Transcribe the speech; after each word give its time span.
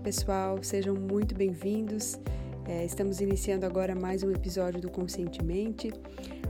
pessoal, 0.00 0.58
sejam 0.62 0.94
muito 0.94 1.34
bem-vindos. 1.34 2.18
É, 2.66 2.84
estamos 2.84 3.20
iniciando 3.20 3.66
agora 3.66 3.94
mais 3.94 4.22
um 4.22 4.30
episódio 4.30 4.80
do 4.80 4.90
Conscientemente, 4.90 5.92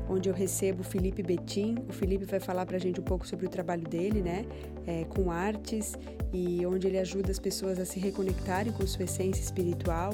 onde 0.08 0.28
eu 0.28 0.34
recebo 0.34 0.82
o 0.82 0.84
Felipe 0.84 1.20
Betim. 1.20 1.74
O 1.88 1.92
Felipe 1.92 2.24
vai 2.24 2.38
falar 2.38 2.64
para 2.64 2.76
a 2.76 2.80
gente 2.80 3.00
um 3.00 3.02
pouco 3.02 3.26
sobre 3.26 3.46
o 3.46 3.48
trabalho 3.48 3.82
dele, 3.82 4.22
né, 4.22 4.44
é, 4.86 5.04
com 5.04 5.32
artes 5.32 5.94
e 6.32 6.64
onde 6.64 6.86
ele 6.86 6.98
ajuda 6.98 7.32
as 7.32 7.40
pessoas 7.40 7.80
a 7.80 7.84
se 7.84 7.98
reconectarem 7.98 8.72
com 8.72 8.86
sua 8.86 9.04
essência 9.04 9.42
espiritual. 9.42 10.12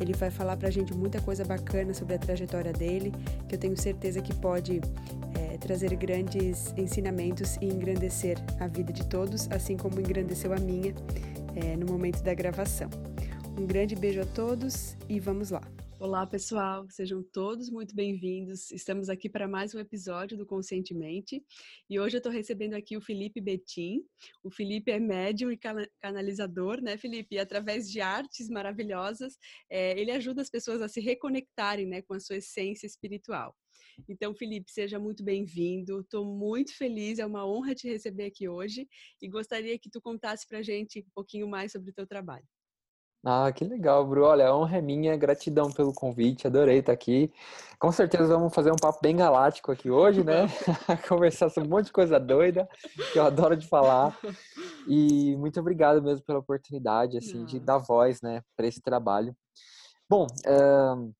Ele 0.00 0.12
vai 0.12 0.30
falar 0.30 0.56
para 0.56 0.66
a 0.66 0.72
gente 0.72 0.92
muita 0.92 1.20
coisa 1.20 1.44
bacana 1.44 1.94
sobre 1.94 2.16
a 2.16 2.18
trajetória 2.18 2.72
dele, 2.72 3.12
que 3.48 3.54
eu 3.54 3.58
tenho 3.58 3.76
certeza 3.76 4.20
que 4.20 4.34
pode 4.34 4.80
é, 5.36 5.56
trazer 5.58 5.94
grandes 5.94 6.74
ensinamentos 6.76 7.56
e 7.60 7.66
engrandecer 7.66 8.36
a 8.58 8.66
vida 8.66 8.92
de 8.92 9.06
todos, 9.06 9.48
assim 9.52 9.76
como 9.76 10.00
engrandeceu 10.00 10.52
a 10.52 10.58
minha 10.58 10.92
é, 11.56 11.76
no 11.76 11.86
momento 11.86 12.22
da 12.22 12.34
gravação. 12.34 12.90
Um 13.58 13.66
grande 13.66 13.94
beijo 13.94 14.20
a 14.20 14.26
todos 14.26 14.96
e 15.08 15.20
vamos 15.20 15.50
lá! 15.50 15.62
Olá, 16.00 16.26
pessoal, 16.26 16.86
sejam 16.90 17.22
todos 17.22 17.70
muito 17.70 17.94
bem-vindos. 17.94 18.70
Estamos 18.72 19.08
aqui 19.08 19.28
para 19.28 19.48
mais 19.48 19.74
um 19.74 19.78
episódio 19.78 20.36
do 20.36 20.44
Conscientemente 20.44 21.42
e 21.88 21.98
hoje 21.98 22.16
eu 22.16 22.18
estou 22.18 22.32
recebendo 22.32 22.74
aqui 22.74 22.96
o 22.96 23.00
Felipe 23.00 23.40
Betim. 23.40 24.02
O 24.42 24.50
Felipe 24.50 24.90
é 24.90 24.98
médium 24.98 25.50
e 25.50 25.58
canalizador, 26.02 26.82
né, 26.82 26.98
Felipe? 26.98 27.36
E 27.36 27.38
através 27.38 27.90
de 27.90 28.00
artes 28.00 28.50
maravilhosas, 28.50 29.38
é, 29.70 29.98
ele 29.98 30.10
ajuda 30.10 30.42
as 30.42 30.50
pessoas 30.50 30.82
a 30.82 30.88
se 30.88 31.00
reconectarem 31.00 31.86
né, 31.86 32.02
com 32.02 32.14
a 32.14 32.20
sua 32.20 32.36
essência 32.36 32.86
espiritual. 32.86 33.56
Então, 34.08 34.34
Felipe, 34.34 34.70
seja 34.70 34.98
muito 34.98 35.24
bem-vindo. 35.24 36.00
Estou 36.00 36.24
muito 36.24 36.76
feliz, 36.76 37.18
é 37.18 37.26
uma 37.26 37.46
honra 37.46 37.74
te 37.74 37.88
receber 37.88 38.26
aqui 38.26 38.48
hoje 38.48 38.88
e 39.20 39.28
gostaria 39.28 39.78
que 39.78 39.90
tu 39.90 40.00
contasse 40.00 40.46
para 40.46 40.58
a 40.58 40.62
gente 40.62 41.00
um 41.00 41.10
pouquinho 41.14 41.48
mais 41.48 41.72
sobre 41.72 41.90
o 41.90 41.94
teu 41.94 42.06
trabalho. 42.06 42.44
Ah, 43.26 43.50
que 43.50 43.64
legal, 43.64 44.06
Bru. 44.06 44.22
Olha, 44.24 44.48
a 44.48 44.56
honra 44.56 44.76
é 44.76 44.82
minha, 44.82 45.16
gratidão 45.16 45.72
pelo 45.72 45.94
convite, 45.94 46.46
adorei 46.46 46.80
estar 46.80 46.92
aqui. 46.92 47.32
Com 47.78 47.90
certeza 47.90 48.36
vamos 48.36 48.54
fazer 48.54 48.70
um 48.70 48.76
papo 48.76 48.98
bem 49.00 49.16
galáctico 49.16 49.72
aqui 49.72 49.90
hoje, 49.90 50.22
né? 50.22 50.46
Conversar 51.08 51.48
sobre 51.48 51.66
um 51.66 51.70
monte 51.70 51.86
de 51.86 51.92
coisa 51.92 52.20
doida, 52.20 52.68
que 53.12 53.18
eu 53.18 53.24
adoro 53.24 53.56
de 53.56 53.66
falar. 53.66 54.18
E 54.86 55.34
muito 55.38 55.58
obrigado 55.58 56.02
mesmo 56.02 56.22
pela 56.22 56.40
oportunidade, 56.40 57.16
assim, 57.16 57.46
de 57.46 57.58
dar 57.58 57.78
voz, 57.78 58.20
né, 58.20 58.42
para 58.54 58.66
esse 58.66 58.82
trabalho. 58.82 59.34
Bom, 60.06 60.26
uh, 60.46 61.14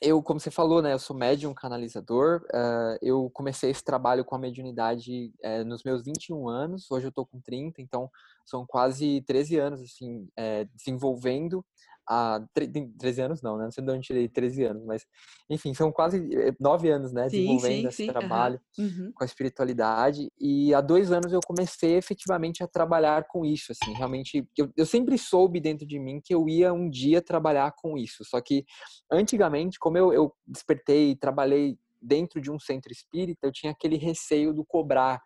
eu, 0.00 0.22
como 0.22 0.40
você 0.40 0.50
falou, 0.50 0.82
né, 0.82 0.92
eu 0.92 0.98
sou 0.98 1.16
médium 1.16 1.54
canalizador. 1.54 2.42
Uh, 2.52 2.98
eu 3.02 3.30
comecei 3.30 3.70
esse 3.70 3.82
trabalho 3.82 4.24
com 4.24 4.34
a 4.34 4.38
mediunidade 4.38 5.32
uh, 5.44 5.64
nos 5.64 5.82
meus 5.82 6.04
21 6.04 6.48
anos. 6.48 6.90
Hoje 6.90 7.06
eu 7.06 7.12
tô 7.12 7.24
com 7.26 7.40
30, 7.40 7.82
então 7.82 8.10
são 8.48 8.64
quase 8.66 9.22
13 9.26 9.56
anos, 9.58 9.80
assim, 9.80 10.22
uh, 10.38 10.68
desenvolvendo 10.74 11.64
há 12.08 12.40
13 12.54 13.20
anos 13.20 13.42
não, 13.42 13.58
né? 13.58 13.64
Não 13.64 13.70
sei 13.70 13.84
de 13.84 13.90
onde 13.90 14.06
tirei 14.06 14.28
13 14.28 14.64
anos, 14.64 14.84
mas 14.86 15.04
enfim, 15.50 15.74
são 15.74 15.92
quase 15.92 16.18
9 16.58 16.88
eh, 16.88 16.92
anos, 16.92 17.12
né? 17.12 17.28
Sim, 17.28 17.36
desenvolvendo 17.36 17.80
sim, 17.82 17.86
esse 17.88 17.96
sim. 18.04 18.06
trabalho 18.06 18.60
Uhum. 18.78 19.12
com 19.14 19.22
a 19.22 19.26
espiritualidade. 19.26 20.30
E 20.40 20.72
há 20.72 20.80
dois 20.80 21.12
anos 21.12 21.32
eu 21.32 21.40
comecei 21.46 21.96
efetivamente 21.96 22.62
a 22.62 22.66
trabalhar 22.66 23.26
com 23.28 23.44
isso, 23.44 23.72
assim, 23.72 23.92
realmente. 23.92 24.46
Eu, 24.56 24.72
eu 24.76 24.86
sempre 24.86 25.18
soube 25.18 25.60
dentro 25.60 25.86
de 25.86 25.98
mim 25.98 26.20
que 26.24 26.34
eu 26.34 26.48
ia 26.48 26.72
um 26.72 26.88
dia 26.88 27.20
trabalhar 27.20 27.72
com 27.76 27.98
isso. 27.98 28.24
Só 28.24 28.40
que 28.40 28.64
antigamente, 29.12 29.78
como 29.78 29.98
eu, 29.98 30.12
eu 30.12 30.32
despertei, 30.46 31.14
trabalhei 31.14 31.76
dentro 32.00 32.40
de 32.40 32.50
um 32.50 32.58
centro 32.58 32.92
espírita, 32.92 33.46
eu 33.46 33.52
tinha 33.52 33.72
aquele 33.72 33.96
receio 33.96 34.54
do 34.54 34.64
cobrar, 34.64 35.20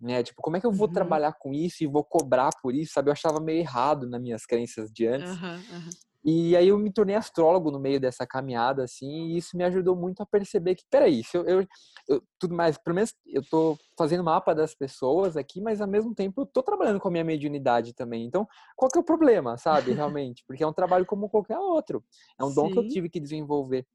né? 0.00 0.22
Tipo, 0.22 0.42
como 0.42 0.56
é 0.56 0.60
que 0.60 0.66
eu 0.66 0.72
vou 0.72 0.88
Uhum. 0.88 0.92
trabalhar 0.94 1.32
com 1.38 1.52
isso 1.54 1.82
e 1.84 1.86
vou 1.86 2.04
cobrar 2.04 2.50
por 2.62 2.74
isso, 2.74 2.92
sabe? 2.94 3.08
Eu 3.10 3.12
achava 3.12 3.40
meio 3.40 3.60
errado 3.60 4.08
nas 4.08 4.20
minhas 4.20 4.46
crenças 4.46 4.90
de 4.92 5.06
antes. 5.06 5.40
Aham. 5.42 5.90
E 6.24 6.56
aí 6.56 6.68
eu 6.68 6.78
me 6.78 6.92
tornei 6.92 7.14
astrólogo 7.14 7.70
no 7.70 7.78
meio 7.78 8.00
dessa 8.00 8.26
caminhada, 8.26 8.82
assim, 8.82 9.08
e 9.28 9.36
isso 9.36 9.56
me 9.56 9.62
ajudou 9.62 9.94
muito 9.94 10.20
a 10.22 10.26
perceber 10.26 10.74
que, 10.74 10.82
peraí, 10.90 11.22
se 11.22 11.36
eu, 11.36 11.44
eu, 11.46 11.66
eu 12.08 12.22
tudo 12.36 12.52
mais, 12.52 12.76
pelo 12.76 12.96
menos 12.96 13.14
eu 13.26 13.44
tô 13.48 13.78
fazendo 13.96 14.24
mapa 14.24 14.52
das 14.52 14.74
pessoas 14.74 15.36
aqui, 15.36 15.60
mas 15.60 15.80
ao 15.80 15.86
mesmo 15.86 16.12
tempo 16.16 16.40
eu 16.42 16.46
tô 16.46 16.64
trabalhando 16.64 16.98
com 16.98 17.06
a 17.06 17.10
minha 17.12 17.22
mediunidade 17.24 17.94
também. 17.94 18.24
Então, 18.26 18.44
qual 18.76 18.90
que 18.90 18.98
é 18.98 19.00
o 19.00 19.04
problema, 19.04 19.56
sabe, 19.56 19.92
realmente? 19.92 20.42
Porque 20.48 20.64
é 20.64 20.66
um 20.66 20.72
trabalho 20.72 21.06
como 21.06 21.28
qualquer 21.30 21.58
outro. 21.58 22.04
É 22.40 22.44
um 22.44 22.52
dom 22.52 22.70
que 22.70 22.78
eu 22.78 22.84
Sim. 22.84 22.88
tive 22.88 23.08
que 23.08 23.20
desenvolver. 23.20 23.86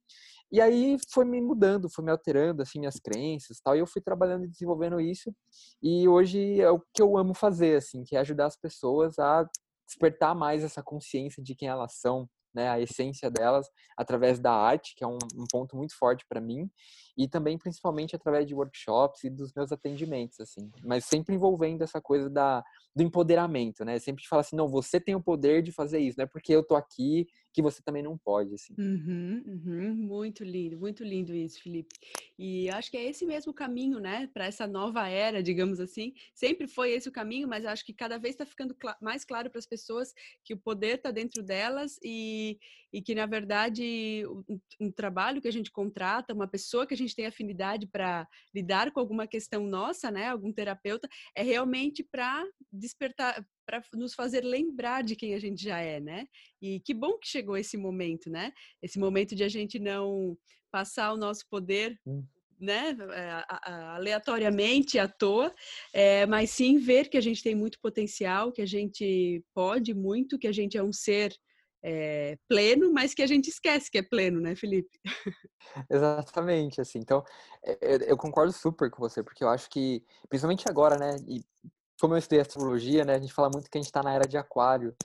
E 0.51 0.59
aí 0.59 0.97
foi 1.09 1.23
me 1.23 1.39
mudando, 1.39 1.89
foi 1.89 2.03
me 2.03 2.12
alterando, 2.12 2.62
assim, 2.62 2.79
minhas 2.79 3.00
crenças 3.00 3.57
e 3.57 3.63
tal, 3.63 3.75
e 3.75 3.79
eu 3.79 3.88
fui 3.88 4.01
trabalhando 4.01 4.45
e 4.45 4.50
desenvolvendo 4.50 5.00
isso. 5.00 5.34
E 5.81 6.07
hoje 6.07 6.59
é 6.59 6.69
o 6.69 6.79
que 6.94 7.01
eu 7.01 7.17
amo 7.17 7.34
fazer, 7.34 7.78
assim, 7.78 8.03
que 8.03 8.16
é 8.16 8.19
ajudar 8.19 8.47
as 8.47 8.57
pessoas 8.57 9.17
a 9.17 9.47
despertar 9.88 10.35
mais 10.35 10.63
essa 10.63 10.84
consciência 10.84 11.41
de 11.41 11.56
quem 11.56 11.69
elas 11.69 11.94
são, 11.95 12.29
né, 12.53 12.69
a 12.69 12.79
essência 12.79 13.31
delas, 13.31 13.67
através 13.97 14.40
da 14.40 14.51
arte, 14.51 14.94
que 14.95 15.03
é 15.03 15.07
um, 15.07 15.17
um 15.35 15.45
ponto 15.50 15.75
muito 15.78 15.97
forte 15.97 16.25
para 16.28 16.41
mim, 16.41 16.69
e 17.17 17.28
também 17.28 17.57
principalmente 17.57 18.16
através 18.16 18.45
de 18.45 18.53
workshops 18.53 19.23
e 19.23 19.29
dos 19.29 19.53
meus 19.53 19.72
atendimentos, 19.72 20.40
assim, 20.40 20.69
mas 20.84 21.06
sempre 21.06 21.34
envolvendo 21.34 21.81
essa 21.81 22.01
coisa 22.01 22.29
da, 22.29 22.61
do 22.94 23.03
empoderamento, 23.03 23.85
né, 23.85 24.00
sempre 24.00 24.22
de 24.23 24.28
falar 24.28 24.41
assim, 24.41 24.56
não, 24.56 24.67
você 24.67 25.00
tem 25.00 25.16
o 25.16 25.23
poder 25.23 25.61
de 25.61 25.72
fazer 25.72 26.00
isso, 26.00 26.17
não 26.17 26.25
é 26.25 26.28
porque 26.28 26.53
eu 26.53 26.61
tô 26.61 26.75
aqui 26.75 27.25
que 27.53 27.62
você 27.62 27.81
também 27.84 28.03
não 28.03 28.17
pode, 28.17 28.53
assim. 28.56 28.78
Uhum, 28.78 29.44
uhum. 29.45 29.95
Muito 29.95 30.44
lindo, 30.45 30.79
muito 30.79 31.03
lindo 31.03 31.35
isso, 31.35 31.62
Felipe. 31.62 31.94
E 32.39 32.69
acho 32.69 32.89
que 32.89 32.95
é 32.97 33.03
esse 33.03 33.25
mesmo 33.25 33.53
caminho, 33.53 34.00
né, 34.00 34.28
para 34.34 34.45
essa 34.45 34.66
nova 34.66 35.07
era, 35.09 35.44
digamos 35.44 35.79
assim. 35.81 36.13
Sempre 36.34 36.67
foi 36.67 36.91
esse 36.91 37.09
o 37.09 37.11
caminho, 37.11 37.47
mas 37.50 37.66
acho 37.66 37.85
que 37.85 37.94
cada 37.94 38.17
vez 38.17 38.34
está 38.34 38.45
ficando 38.45 38.73
cla- 38.73 38.97
mais 39.01 39.25
claro 39.25 39.50
para 39.51 39.59
as 39.59 39.66
pessoas 39.67 40.13
que 40.44 40.53
o 40.53 40.57
poder 40.57 40.95
está 40.95 41.11
dentro 41.11 41.44
delas 41.44 42.00
e, 42.01 42.57
e 42.94 43.01
que, 43.01 43.13
na 43.13 43.25
verdade, 43.25 44.23
um, 44.50 44.59
um 44.79 44.91
trabalho 44.91 45.41
que 45.41 45.50
a 45.50 45.51
gente 45.53 45.69
contrata, 45.69 46.34
uma 46.34 46.47
pessoa 46.47 46.88
que 46.88 46.94
a 46.94 46.97
gente 46.97 47.16
tem 47.16 47.25
afinidade 47.25 47.88
para 47.88 48.25
lidar 48.56 48.90
com 48.91 49.01
alguma 49.01 49.28
questão 49.28 49.67
nossa, 49.67 50.09
né, 50.09 50.29
algum 50.29 50.51
terapeuta, 50.53 51.09
é 51.35 51.44
realmente 51.44 52.03
para 52.03 52.45
despertar, 52.72 53.45
para 53.66 53.81
nos 53.94 54.13
fazer 54.13 54.44
lembrar 54.44 55.03
de 55.03 55.16
quem 55.16 55.33
a 55.33 55.39
gente 55.39 55.63
já 55.63 55.79
é, 55.79 55.99
né? 55.99 56.27
E 56.61 56.79
que 56.79 56.94
bom 56.94 57.17
que 57.17 57.27
chegou 57.27 57.57
esse 57.57 57.77
momento, 57.77 58.29
né? 58.29 58.51
Esse 58.81 58.99
momento 58.99 59.35
de 59.35 59.44
a 59.44 59.49
gente 59.49 59.79
não 59.79 60.38
passar 60.72 61.13
o 61.13 61.17
nosso 61.17 61.47
poder, 61.49 61.99
Hum. 62.05 62.23
né, 62.59 62.95
é, 63.13 63.44
aleatoriamente, 63.95 64.97
à 64.99 65.07
toa, 65.07 65.53
é, 65.94 66.25
mas 66.25 66.51
sim 66.51 66.77
ver 66.77 67.09
que 67.09 67.17
a 67.17 67.22
gente 67.22 67.44
tem 67.44 67.55
muito 67.55 67.79
potencial, 67.79 68.51
que 68.51 68.61
a 68.61 68.66
gente 68.66 69.44
pode 69.53 69.93
muito, 69.93 70.38
que 70.38 70.47
a 70.47 70.51
gente 70.51 70.78
é 70.78 70.83
um 70.83 70.93
ser 70.93 71.35
é, 71.83 72.38
pleno, 72.47 72.93
mas 72.93 73.13
que 73.13 73.23
a 73.23 73.28
gente 73.28 73.49
esquece 73.49 73.89
que 73.89 73.97
é 73.97 74.03
pleno, 74.03 74.39
né, 74.39 74.55
Felipe? 74.55 74.99
Exatamente, 75.89 76.81
assim. 76.81 76.99
Então, 76.99 77.23
eh, 77.66 77.78
eu, 77.81 77.97
eu 78.09 78.17
concordo 78.17 78.51
super 78.51 78.89
com 78.89 78.99
você, 78.99 79.23
porque 79.23 79.43
eu 79.43 79.49
acho 79.49 79.69
que, 79.69 80.03
principalmente 80.29 80.69
agora, 80.69 80.97
né, 80.97 81.16
e 81.28 81.43
como 82.01 82.16
eu 82.16 82.17
estudei 82.17 82.39
astrologia, 82.41 83.06
né, 83.06 83.13
a 83.13 83.19
gente 83.19 83.31
fala 83.31 83.51
muito 83.53 83.69
que 83.69 83.78
a 83.78 83.79
gente 83.79 83.88
está 83.88 84.01
na 84.01 84.12
era 84.12 84.28
de 84.28 84.35
aquário. 84.35 84.95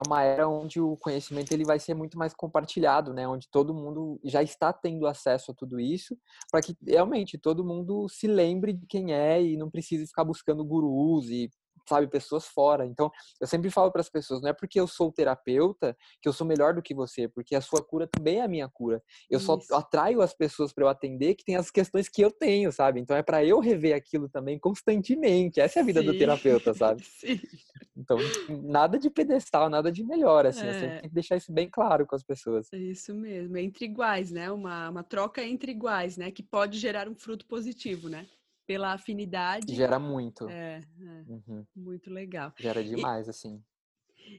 É 0.00 0.06
uma 0.06 0.22
era 0.22 0.48
onde 0.48 0.80
o 0.80 0.96
conhecimento 0.96 1.50
ele 1.50 1.64
vai 1.64 1.80
ser 1.80 1.94
muito 1.94 2.16
mais 2.16 2.32
compartilhado, 2.32 3.12
né, 3.12 3.26
onde 3.26 3.48
todo 3.50 3.74
mundo 3.74 4.20
já 4.22 4.40
está 4.40 4.72
tendo 4.72 5.04
acesso 5.08 5.50
a 5.50 5.54
tudo 5.54 5.80
isso, 5.80 6.16
para 6.52 6.62
que 6.62 6.76
realmente 6.86 7.36
todo 7.36 7.64
mundo 7.64 8.08
se 8.08 8.28
lembre 8.28 8.72
de 8.72 8.86
quem 8.86 9.12
é 9.12 9.42
e 9.42 9.56
não 9.56 9.68
precise 9.68 10.06
ficar 10.06 10.24
buscando 10.24 10.64
gurus 10.64 11.28
e 11.28 11.50
sabe 11.88 12.06
pessoas 12.08 12.46
fora. 12.46 12.86
Então, 12.86 13.10
eu 13.40 13.46
sempre 13.46 13.70
falo 13.70 13.90
para 13.90 14.00
as 14.00 14.08
pessoas, 14.08 14.40
não 14.40 14.48
é 14.50 14.52
porque 14.52 14.78
eu 14.80 14.86
sou 14.86 15.12
terapeuta 15.12 15.96
que 16.20 16.28
eu 16.28 16.32
sou 16.32 16.46
melhor 16.46 16.74
do 16.74 16.82
que 16.82 16.94
você, 16.94 17.28
porque 17.28 17.54
a 17.54 17.60
sua 17.60 17.84
cura 17.84 18.06
também 18.06 18.38
é 18.38 18.42
a 18.42 18.48
minha 18.48 18.68
cura. 18.68 19.02
Eu 19.30 19.40
só 19.40 19.56
Isso. 19.56 19.74
atraio 19.74 20.20
as 20.20 20.34
pessoas 20.34 20.72
para 20.72 20.84
eu 20.84 20.88
atender 20.88 21.34
que 21.34 21.44
tem 21.44 21.56
as 21.56 21.70
questões 21.70 22.08
que 22.08 22.22
eu 22.22 22.30
tenho, 22.30 22.72
sabe? 22.72 23.00
Então 23.00 23.16
é 23.16 23.22
para 23.22 23.44
eu 23.44 23.60
rever 23.60 23.94
aquilo 23.94 24.28
também 24.28 24.58
constantemente. 24.58 25.60
Essa 25.60 25.80
é 25.80 25.82
a 25.82 25.84
vida 25.84 26.02
do 26.02 26.12
Sim. 26.12 26.18
terapeuta, 26.18 26.74
sabe? 26.74 27.04
Sim. 27.08 27.40
Então, 27.96 28.18
nada 28.48 28.98
de 28.98 29.08
pedestal, 29.08 29.68
nada 29.70 29.90
de 29.90 30.02
melhor, 30.04 30.46
assim. 30.46 30.66
Eu 30.66 30.70
É. 30.70 30.72
sempre 30.74 30.96
tenho 31.00 31.08
que 31.08 31.14
deixar 31.14 31.36
isso 31.36 31.52
bem 31.52 31.68
claro 31.70 32.06
com 32.06 32.16
as 32.16 32.24
pessoas. 32.24 32.68
É 32.72 32.78
Isso 32.78 33.14
mesmo, 33.14 33.56
é 33.56 33.62
entre 33.62 33.84
iguais, 33.84 34.30
né? 34.32 34.50
Uma, 34.50 34.90
uma 34.90 35.04
troca 35.04 35.42
entre 35.42 35.70
iguais, 35.72 36.16
né? 36.16 36.30
Que 36.30 36.42
pode 36.42 36.78
gerar 36.78 37.08
um 37.08 37.14
fruto 37.14 37.46
positivo, 37.46 38.08
né? 38.08 38.26
Pela 38.66 38.92
afinidade. 38.92 39.74
Gera 39.74 39.98
muito. 39.98 40.48
É, 40.48 40.80
é, 40.80 41.24
Uhum. 41.26 41.66
muito 41.74 42.10
legal. 42.10 42.52
Gera 42.58 42.82
demais, 42.82 43.28
assim. 43.28 43.62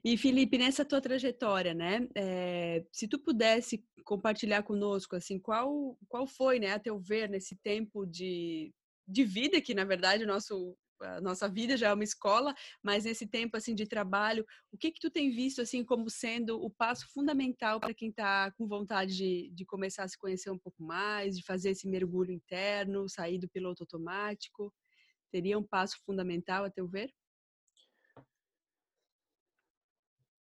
E 0.04 0.18
Felipe, 0.18 0.57
nessa 0.57 0.83
tua 0.83 1.00
trajetória, 1.00 1.74
né? 1.74 2.07
é, 2.16 2.86
se 2.92 3.07
tu 3.07 3.19
pudesse 3.19 3.86
compartilhar 4.04 4.63
conosco, 4.63 5.16
assim, 5.16 5.39
qual, 5.39 5.98
qual 6.07 6.25
foi, 6.27 6.60
né, 6.60 6.72
a 6.72 6.80
teu 6.80 7.00
ver, 7.00 7.30
nesse 7.30 7.56
tempo 7.56 8.06
de, 8.06 8.74
de 9.07 9.24
vida, 9.24 9.62
que 9.62 9.74
na 9.74 9.83
verdade 9.83 10.24
o 10.24 10.28
nosso 10.28 10.78
a 11.01 11.21
nossa 11.21 11.47
vida 11.47 11.77
já 11.77 11.89
é 11.89 11.94
uma 11.94 12.03
escola, 12.03 12.53
mas 12.81 13.06
nesse 13.06 13.27
tempo 13.27 13.57
assim 13.57 13.75
de 13.75 13.86
trabalho, 13.86 14.45
o 14.71 14.77
que 14.77 14.92
que 14.92 15.00
tu 15.00 15.09
tem 15.09 15.31
visto 15.31 15.62
assim 15.62 15.83
como 15.83 16.09
sendo 16.09 16.62
o 16.62 16.69
passo 16.69 17.07
fundamental 17.13 17.80
para 17.80 17.94
quem 17.94 18.09
está 18.09 18.51
com 18.51 18.68
vontade 18.68 19.15
de, 19.15 19.50
de 19.51 19.65
começar 19.65 20.03
a 20.03 20.07
se 20.07 20.18
conhecer 20.18 20.50
um 20.50 20.57
pouco 20.57 20.83
mais, 20.83 21.38
de 21.38 21.44
fazer 21.44 21.71
esse 21.71 21.88
mergulho 21.88 22.31
interno, 22.31 23.09
sair 23.09 23.39
do 23.39 23.50
piloto 23.50 23.83
automático? 23.83 24.74
Teria 25.31 25.57
um 25.57 25.63
passo 25.63 25.97
fundamental 26.06 26.65
a 26.65 26.69
teu 26.69 26.88
ver? 26.88 27.12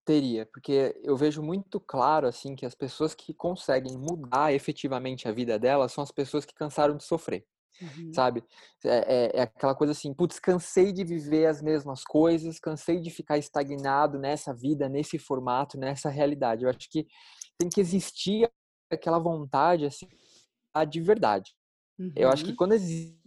Teria, 0.05 0.45
porque 0.45 1.00
eu 1.01 1.15
vejo 1.15 1.41
muito 1.41 1.79
claro 1.79 2.27
assim 2.27 2.55
que 2.55 2.65
as 2.65 2.75
pessoas 2.75 3.15
que 3.15 3.33
conseguem 3.33 3.97
mudar 3.97 4.53
efetivamente 4.53 5.29
a 5.29 5.31
vida 5.31 5.57
delas 5.57 5.94
são 5.94 6.03
as 6.03 6.11
pessoas 6.11 6.44
que 6.44 6.53
cansaram 6.53 6.97
de 6.97 7.05
sofrer. 7.05 7.47
Uhum. 7.81 8.14
Sabe? 8.14 8.44
É, 8.86 8.90
é, 8.90 9.40
é, 9.40 9.42
aquela 9.42 9.75
coisa 9.75 9.92
assim, 9.92 10.14
putz, 10.14 10.40
cansei 10.40 10.92
de 10.92 11.04
viver 11.04 11.48
as 11.48 11.62
mesmas 11.62 12.04
coisas, 12.04 12.60
cansei 12.60 13.00
de 13.00 13.10
ficar 13.10 13.38
estagnado 13.38 14.20
nessa 14.20 14.54
vida, 14.54 14.88
nesse 14.88 15.18
formato, 15.18 15.78
nessa 15.78 16.10
realidade. 16.10 16.64
Eu 16.64 16.70
acho 16.70 16.90
que 16.90 17.08
tem 17.58 17.70
que 17.70 17.81
existir 17.81 18.50
aquela 18.92 19.20
vontade, 19.20 19.86
assim, 19.86 20.08
de 20.90 21.02
verdade. 21.02 21.54
Uhum. 22.00 22.12
Eu 22.16 22.30
acho 22.30 22.44
que 22.44 22.52
uhum. 22.52 22.56
quando 22.56 22.74
existe 22.74 23.23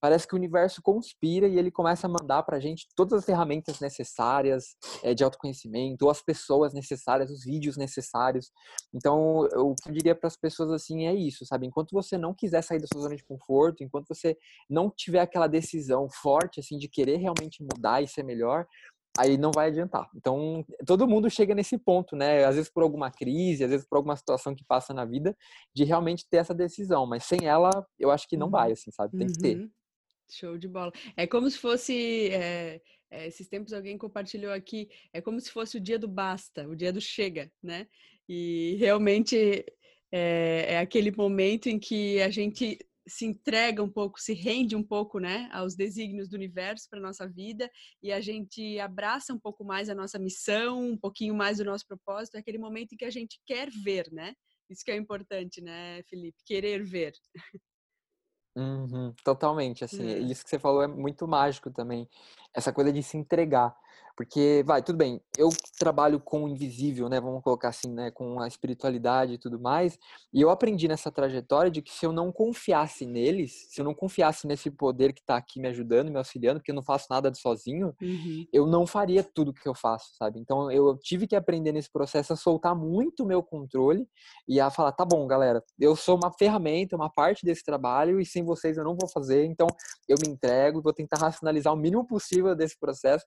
parece 0.00 0.26
que 0.26 0.34
o 0.34 0.38
universo 0.38 0.80
conspira 0.82 1.46
e 1.46 1.58
ele 1.58 1.70
começa 1.70 2.06
a 2.06 2.10
mandar 2.10 2.42
para 2.42 2.56
a 2.56 2.60
gente 2.60 2.86
todas 2.96 3.20
as 3.20 3.24
ferramentas 3.24 3.80
necessárias 3.80 4.76
é, 5.02 5.14
de 5.14 5.22
autoconhecimento, 5.22 6.04
ou 6.04 6.10
as 6.10 6.22
pessoas 6.22 6.72
necessárias, 6.72 7.30
os 7.30 7.44
vídeos 7.44 7.76
necessários. 7.76 8.50
Então, 8.94 9.40
o 9.40 9.74
que 9.74 9.88
eu 9.88 9.92
diria 9.92 10.14
para 10.14 10.28
as 10.28 10.36
pessoas 10.36 10.70
assim 10.70 11.06
é 11.06 11.14
isso, 11.14 11.44
sabe? 11.44 11.66
Enquanto 11.66 11.92
você 11.92 12.16
não 12.16 12.34
quiser 12.34 12.62
sair 12.62 12.80
da 12.80 12.86
sua 12.92 13.02
zona 13.02 13.16
de 13.16 13.24
conforto, 13.24 13.84
enquanto 13.84 14.08
você 14.08 14.36
não 14.68 14.90
tiver 14.90 15.20
aquela 15.20 15.46
decisão 15.46 16.08
forte 16.10 16.60
assim 16.60 16.78
de 16.78 16.88
querer 16.88 17.16
realmente 17.16 17.62
mudar 17.62 18.02
e 18.02 18.08
ser 18.08 18.22
melhor, 18.22 18.66
aí 19.18 19.36
não 19.36 19.50
vai 19.52 19.68
adiantar. 19.68 20.08
Então, 20.14 20.64
todo 20.86 21.06
mundo 21.06 21.30
chega 21.30 21.54
nesse 21.54 21.76
ponto, 21.78 22.16
né? 22.16 22.44
Às 22.44 22.56
vezes 22.56 22.70
por 22.70 22.82
alguma 22.82 23.10
crise, 23.10 23.64
às 23.64 23.70
vezes 23.70 23.86
por 23.86 23.96
alguma 23.96 24.16
situação 24.16 24.54
que 24.54 24.64
passa 24.64 24.94
na 24.94 25.04
vida, 25.04 25.36
de 25.74 25.84
realmente 25.84 26.26
ter 26.28 26.38
essa 26.38 26.54
decisão. 26.54 27.06
Mas 27.06 27.24
sem 27.24 27.46
ela, 27.46 27.70
eu 27.98 28.10
acho 28.10 28.26
que 28.28 28.36
não 28.36 28.48
vai, 28.48 28.68
uhum. 28.68 28.72
assim, 28.72 28.90
sabe? 28.90 29.16
Tem 29.16 29.26
uhum. 29.26 29.32
que 29.32 29.38
ter. 29.38 29.56
Uhum. 29.58 29.70
Show 30.30 30.56
de 30.56 30.68
bola. 30.68 30.92
É 31.16 31.26
como 31.26 31.50
se 31.50 31.58
fosse. 31.58 32.30
É, 32.30 32.80
é, 33.10 33.26
esses 33.26 33.46
tempos 33.46 33.74
alguém 33.74 33.98
compartilhou 33.98 34.52
aqui, 34.52 34.88
é 35.12 35.20
como 35.20 35.38
se 35.38 35.50
fosse 35.50 35.76
o 35.76 35.80
dia 35.80 35.98
do 35.98 36.08
basta, 36.08 36.66
o 36.66 36.74
dia 36.74 36.90
do 36.90 37.00
chega, 37.00 37.52
né? 37.62 37.86
E 38.26 38.76
realmente 38.78 39.66
é, 40.10 40.66
é 40.68 40.78
aquele 40.78 41.10
momento 41.14 41.68
em 41.68 41.78
que 41.78 42.22
a 42.22 42.30
gente 42.30 42.78
se 43.06 43.26
entrega 43.26 43.82
um 43.82 43.90
pouco, 43.90 44.20
se 44.20 44.32
rende 44.32 44.76
um 44.76 44.82
pouco, 44.82 45.18
né, 45.18 45.48
aos 45.52 45.74
desígnios 45.74 46.28
do 46.28 46.36
universo 46.36 46.88
para 46.88 47.00
nossa 47.00 47.26
vida 47.28 47.70
e 48.02 48.12
a 48.12 48.20
gente 48.20 48.78
abraça 48.78 49.32
um 49.32 49.38
pouco 49.38 49.64
mais 49.64 49.88
a 49.88 49.94
nossa 49.94 50.18
missão, 50.18 50.90
um 50.90 50.96
pouquinho 50.96 51.34
mais 51.34 51.58
o 51.60 51.64
nosso 51.64 51.86
propósito, 51.86 52.36
é 52.36 52.40
aquele 52.40 52.58
momento 52.58 52.92
em 52.92 52.96
que 52.96 53.04
a 53.04 53.10
gente 53.10 53.40
quer 53.44 53.68
ver, 53.70 54.10
né? 54.12 54.34
Isso 54.70 54.84
que 54.84 54.90
é 54.90 54.96
importante, 54.96 55.60
né, 55.60 56.02
Felipe? 56.04 56.38
Querer 56.46 56.82
ver. 56.82 57.12
Uhum, 58.54 59.14
totalmente, 59.24 59.82
assim, 59.82 60.06
é. 60.06 60.18
isso 60.18 60.44
que 60.44 60.50
você 60.50 60.58
falou 60.58 60.82
é 60.82 60.86
muito 60.86 61.26
mágico 61.26 61.70
também, 61.70 62.06
essa 62.54 62.72
coisa 62.72 62.92
de 62.92 63.02
se 63.02 63.16
entregar, 63.16 63.74
porque, 64.16 64.62
vai, 64.66 64.82
tudo 64.82 64.96
bem, 64.96 65.20
eu 65.36 65.48
trabalho 65.78 66.20
com 66.20 66.44
o 66.44 66.48
invisível, 66.48 67.08
né, 67.08 67.20
vamos 67.20 67.42
colocar 67.42 67.68
assim, 67.68 67.92
né, 67.92 68.10
com 68.10 68.40
a 68.40 68.46
espiritualidade 68.46 69.34
e 69.34 69.38
tudo 69.38 69.58
mais, 69.58 69.98
e 70.32 70.40
eu 70.40 70.50
aprendi 70.50 70.86
nessa 70.86 71.10
trajetória 71.10 71.70
de 71.70 71.82
que 71.82 71.92
se 71.92 72.04
eu 72.04 72.12
não 72.12 72.30
confiasse 72.30 73.06
neles, 73.06 73.66
se 73.70 73.80
eu 73.80 73.84
não 73.84 73.94
confiasse 73.94 74.46
nesse 74.46 74.70
poder 74.70 75.12
que 75.12 75.20
está 75.20 75.36
aqui 75.36 75.60
me 75.60 75.68
ajudando, 75.68 76.10
me 76.10 76.18
auxiliando, 76.18 76.60
porque 76.60 76.70
eu 76.70 76.74
não 76.74 76.82
faço 76.82 77.06
nada 77.10 77.32
sozinho, 77.34 77.94
uhum. 78.00 78.46
eu 78.52 78.66
não 78.66 78.86
faria 78.86 79.22
tudo 79.22 79.52
que 79.52 79.68
eu 79.68 79.74
faço, 79.74 80.14
sabe? 80.16 80.38
Então, 80.38 80.70
eu 80.70 80.96
tive 80.98 81.26
que 81.26 81.36
aprender 81.36 81.72
nesse 81.72 81.90
processo 81.90 82.32
a 82.32 82.36
soltar 82.36 82.74
muito 82.74 83.22
o 83.22 83.26
meu 83.26 83.42
controle 83.42 84.06
e 84.46 84.60
a 84.60 84.70
falar, 84.70 84.92
tá 84.92 85.04
bom, 85.04 85.26
galera, 85.26 85.62
eu 85.78 85.96
sou 85.96 86.16
uma 86.16 86.32
ferramenta, 86.32 86.96
uma 86.96 87.10
parte 87.10 87.44
desse 87.44 87.64
trabalho 87.64 88.20
e 88.20 88.26
sem 88.26 88.44
vocês 88.44 88.76
eu 88.76 88.84
não 88.84 88.96
vou 88.96 89.08
fazer, 89.08 89.44
então 89.44 89.66
eu 90.08 90.16
me 90.20 90.32
entrego, 90.32 90.82
vou 90.82 90.92
tentar 90.92 91.18
racionalizar 91.18 91.72
o 91.72 91.76
mínimo 91.76 92.06
possível 92.06 92.54
desse 92.54 92.78
processo 92.78 93.24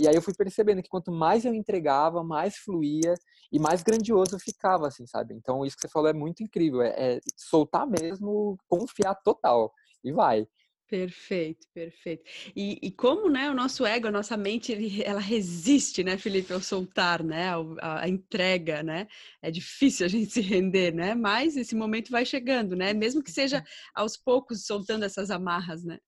e 0.00 0.08
aí 0.08 0.14
eu 0.14 0.22
fui 0.22 0.34
percebendo 0.34 0.82
que 0.82 0.88
quanto 0.88 1.10
mais 1.10 1.44
eu 1.44 1.54
entregava, 1.54 2.22
mais 2.22 2.56
fluía 2.56 3.14
e 3.52 3.58
mais 3.58 3.82
grandioso 3.82 4.38
ficava, 4.38 4.86
assim, 4.88 5.06
sabe? 5.06 5.34
Então 5.34 5.64
isso 5.64 5.76
que 5.76 5.82
você 5.82 5.88
falou 5.88 6.08
é 6.08 6.12
muito 6.12 6.42
incrível, 6.42 6.82
é, 6.82 6.94
é 6.96 7.20
soltar 7.36 7.86
mesmo, 7.86 8.56
confiar 8.68 9.14
total 9.16 9.72
e 10.04 10.12
vai. 10.12 10.46
Perfeito, 10.88 11.66
perfeito. 11.74 12.24
E, 12.56 12.78
e, 12.80 12.90
como, 12.90 13.28
né, 13.28 13.50
o 13.50 13.54
nosso 13.54 13.84
ego, 13.84 14.08
a 14.08 14.10
nossa 14.10 14.38
mente, 14.38 14.72
ele, 14.72 15.02
ela 15.02 15.20
resiste, 15.20 16.02
né, 16.02 16.16
Felipe, 16.16 16.50
ao 16.50 16.62
soltar, 16.62 17.22
né, 17.22 17.50
a, 17.82 18.04
a, 18.04 18.08
entrega, 18.08 18.82
né? 18.82 19.06
É 19.42 19.50
difícil 19.50 20.06
a 20.06 20.08
gente 20.08 20.32
se 20.32 20.40
render, 20.40 20.94
né? 20.94 21.14
Mas 21.14 21.58
esse 21.58 21.76
momento 21.76 22.10
vai 22.10 22.24
chegando, 22.24 22.74
né? 22.74 22.94
Mesmo 22.94 23.22
que 23.22 23.30
seja 23.30 23.62
aos 23.94 24.16
poucos 24.16 24.64
soltando 24.64 25.04
essas 25.04 25.30
amarras, 25.30 25.84
né? 25.84 25.98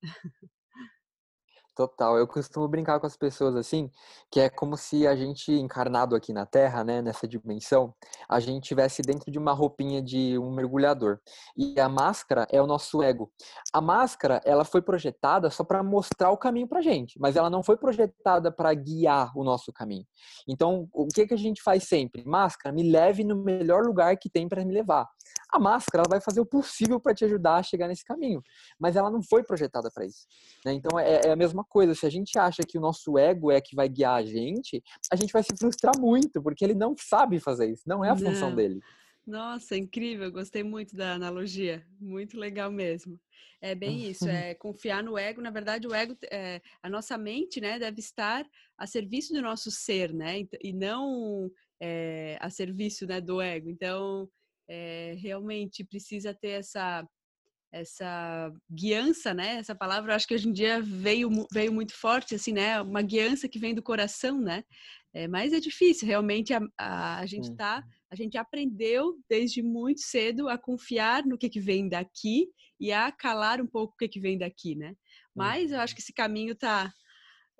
Total. 1.74 2.18
Eu 2.18 2.26
costumo 2.26 2.66
brincar 2.68 2.98
com 2.98 3.06
as 3.06 3.16
pessoas 3.16 3.54
assim, 3.54 3.90
que 4.30 4.40
é 4.40 4.50
como 4.50 4.76
se 4.76 5.06
a 5.06 5.14
gente 5.14 5.52
encarnado 5.52 6.16
aqui 6.16 6.32
na 6.32 6.44
Terra, 6.44 6.82
né, 6.82 7.00
nessa 7.00 7.28
dimensão, 7.28 7.94
a 8.28 8.40
gente 8.40 8.64
tivesse 8.64 9.02
dentro 9.02 9.30
de 9.30 9.38
uma 9.38 9.52
roupinha 9.52 10.02
de 10.02 10.36
um 10.36 10.52
mergulhador. 10.52 11.20
E 11.56 11.78
a 11.78 11.88
máscara 11.88 12.46
é 12.50 12.60
o 12.60 12.66
nosso 12.66 13.02
ego. 13.02 13.32
A 13.72 13.80
máscara, 13.80 14.40
ela 14.44 14.64
foi 14.64 14.82
projetada 14.82 15.48
só 15.48 15.62
para 15.62 15.82
mostrar 15.82 16.30
o 16.30 16.36
caminho 16.36 16.68
pra 16.68 16.82
gente, 16.82 17.18
mas 17.20 17.36
ela 17.36 17.48
não 17.48 17.62
foi 17.62 17.76
projetada 17.76 18.50
para 18.50 18.74
guiar 18.74 19.30
o 19.36 19.44
nosso 19.44 19.72
caminho. 19.72 20.04
Então, 20.48 20.88
o 20.92 21.06
que 21.06 21.26
que 21.26 21.34
a 21.34 21.38
gente 21.38 21.62
faz 21.62 21.84
sempre? 21.84 22.24
Máscara, 22.26 22.74
me 22.74 22.90
leve 22.90 23.22
no 23.22 23.36
melhor 23.36 23.84
lugar 23.84 24.16
que 24.16 24.28
tem 24.28 24.48
para 24.48 24.64
me 24.64 24.74
levar. 24.74 25.08
A 25.52 25.58
máscara, 25.58 26.02
ela 26.02 26.10
vai 26.10 26.20
fazer 26.20 26.40
o 26.40 26.46
possível 26.46 27.00
para 27.00 27.14
te 27.14 27.24
ajudar 27.24 27.56
a 27.56 27.62
chegar 27.62 27.88
nesse 27.88 28.04
caminho, 28.04 28.42
mas 28.78 28.96
ela 28.96 29.10
não 29.10 29.22
foi 29.22 29.42
projetada 29.42 29.90
para 29.92 30.06
isso. 30.06 30.26
Né? 30.64 30.74
Então, 30.74 30.98
é, 30.98 31.22
é 31.26 31.32
a 31.32 31.36
mesma 31.36 31.64
coisa, 31.64 31.94
se 31.94 32.06
a 32.06 32.10
gente 32.10 32.38
acha 32.38 32.62
que 32.66 32.78
o 32.78 32.80
nosso 32.80 33.18
ego 33.18 33.50
é 33.50 33.60
que 33.60 33.74
vai 33.74 33.88
guiar 33.88 34.16
a 34.16 34.24
gente, 34.24 34.82
a 35.12 35.16
gente 35.16 35.32
vai 35.32 35.42
se 35.42 35.56
frustrar 35.58 35.98
muito, 35.98 36.42
porque 36.42 36.64
ele 36.64 36.74
não 36.74 36.94
sabe 36.98 37.40
fazer 37.40 37.70
isso, 37.70 37.82
não 37.86 38.04
é 38.04 38.10
a 38.10 38.14
não. 38.14 38.32
função 38.32 38.54
dele. 38.54 38.80
Nossa, 39.26 39.76
incrível, 39.76 40.32
gostei 40.32 40.62
muito 40.62 40.96
da 40.96 41.12
analogia, 41.12 41.86
muito 42.00 42.38
legal 42.38 42.70
mesmo. 42.70 43.20
É 43.60 43.74
bem 43.74 44.04
isso, 44.10 44.28
é 44.28 44.54
confiar 44.54 45.02
no 45.02 45.18
ego. 45.18 45.40
Na 45.40 45.50
verdade, 45.50 45.86
o 45.86 45.94
ego, 45.94 46.16
é, 46.30 46.60
a 46.82 46.88
nossa 46.88 47.16
mente, 47.18 47.60
né, 47.60 47.78
deve 47.78 48.00
estar 48.00 48.44
a 48.76 48.86
serviço 48.86 49.32
do 49.32 49.42
nosso 49.42 49.70
ser, 49.70 50.12
né, 50.12 50.46
e 50.62 50.72
não 50.72 51.50
é, 51.80 52.38
a 52.40 52.50
serviço, 52.50 53.06
né, 53.06 53.20
do 53.20 53.40
ego. 53.40 53.68
Então, 53.68 54.28
é, 54.70 55.16
realmente 55.18 55.84
precisa 55.84 56.32
ter 56.32 56.60
essa 56.60 57.04
essa 57.72 58.52
guiança, 58.68 59.32
né? 59.32 59.58
Essa 59.58 59.76
palavra, 59.76 60.16
acho 60.16 60.26
que 60.26 60.34
hoje 60.34 60.48
em 60.48 60.52
dia 60.52 60.82
veio, 60.82 61.30
veio 61.52 61.72
muito 61.72 61.94
forte, 61.94 62.34
assim, 62.34 62.52
né? 62.52 62.82
Uma 62.82 63.00
guiança 63.00 63.48
que 63.48 63.60
vem 63.60 63.72
do 63.72 63.80
coração, 63.82 64.40
né? 64.40 64.64
É, 65.14 65.28
mas 65.28 65.52
é 65.52 65.60
difícil, 65.60 66.08
realmente 66.08 66.52
a, 66.52 66.60
a, 66.76 67.20
a 67.20 67.26
gente 67.26 67.54
tá, 67.54 67.84
a 68.10 68.16
gente 68.16 68.36
aprendeu 68.36 69.16
desde 69.28 69.62
muito 69.62 70.00
cedo 70.00 70.48
a 70.48 70.58
confiar 70.58 71.24
no 71.24 71.38
que, 71.38 71.48
que 71.48 71.60
vem 71.60 71.88
daqui 71.88 72.48
e 72.78 72.92
a 72.92 73.10
calar 73.12 73.60
um 73.60 73.66
pouco 73.66 73.94
o 73.94 73.96
que, 73.96 74.08
que 74.08 74.20
vem 74.20 74.36
daqui, 74.36 74.74
né? 74.74 74.94
Mas 75.34 75.70
eu 75.70 75.80
acho 75.80 75.94
que 75.94 76.00
esse 76.00 76.12
caminho 76.12 76.56
tá, 76.56 76.92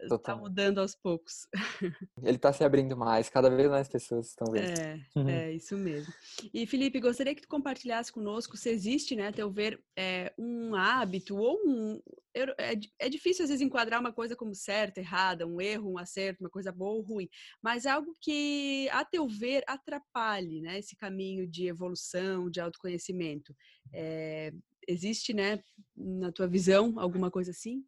Está 0.02 0.36
mudando 0.36 0.78
aos 0.78 0.94
poucos. 0.94 1.46
Ele 2.22 2.36
está 2.36 2.52
se 2.52 2.64
abrindo 2.64 2.96
mais, 2.96 3.28
cada 3.28 3.50
vez 3.50 3.68
mais 3.68 3.88
pessoas 3.88 4.28
estão 4.28 4.52
vendo. 4.52 4.78
É, 4.78 5.00
uhum. 5.14 5.28
é 5.28 5.52
isso 5.52 5.76
mesmo. 5.76 6.12
E 6.52 6.66
Felipe, 6.66 7.00
gostaria 7.00 7.34
que 7.34 7.42
tu 7.42 7.48
compartilhasse 7.48 8.12
conosco 8.12 8.56
se 8.56 8.70
existe, 8.70 9.14
né, 9.14 9.28
a 9.28 9.32
teu 9.32 9.50
ver, 9.50 9.82
é, 9.96 10.32
um 10.38 10.74
hábito 10.74 11.36
ou 11.36 11.58
um. 11.64 12.00
É, 12.34 12.78
é 13.00 13.08
difícil 13.08 13.42
às 13.42 13.48
vezes 13.50 13.64
enquadrar 13.64 14.00
uma 14.00 14.12
coisa 14.12 14.36
como 14.36 14.54
certa, 14.54 15.00
errada, 15.00 15.46
um 15.46 15.60
erro, 15.60 15.92
um 15.92 15.98
acerto, 15.98 16.44
uma 16.44 16.50
coisa 16.50 16.70
boa 16.70 16.92
ou 16.92 17.02
ruim, 17.02 17.28
mas 17.60 17.86
algo 17.86 18.16
que, 18.20 18.88
a 18.92 19.04
teu 19.04 19.26
ver, 19.26 19.64
atrapalhe 19.66 20.60
né, 20.60 20.78
esse 20.78 20.96
caminho 20.96 21.46
de 21.46 21.66
evolução, 21.66 22.48
de 22.48 22.60
autoconhecimento. 22.60 23.54
É, 23.92 24.52
existe, 24.86 25.34
né, 25.34 25.62
na 25.96 26.30
tua 26.30 26.46
visão, 26.46 26.98
alguma 26.98 27.30
coisa 27.30 27.50
assim? 27.50 27.84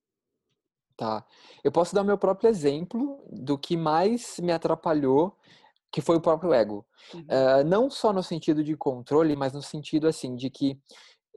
Tá. 0.96 1.24
Eu 1.64 1.72
posso 1.72 1.94
dar 1.94 2.02
o 2.02 2.04
meu 2.04 2.18
próprio 2.18 2.48
exemplo 2.48 3.22
do 3.30 3.58
que 3.58 3.76
mais 3.76 4.38
me 4.40 4.52
atrapalhou, 4.52 5.36
que 5.90 6.00
foi 6.00 6.16
o 6.16 6.20
próprio 6.20 6.52
ego. 6.52 6.86
Uhum. 7.12 7.20
Uh, 7.20 7.64
não 7.66 7.90
só 7.90 8.12
no 8.12 8.22
sentido 8.22 8.62
de 8.62 8.76
controle, 8.76 9.36
mas 9.36 9.52
no 9.52 9.62
sentido 9.62 10.06
assim 10.06 10.34
de 10.34 10.48
que 10.48 10.78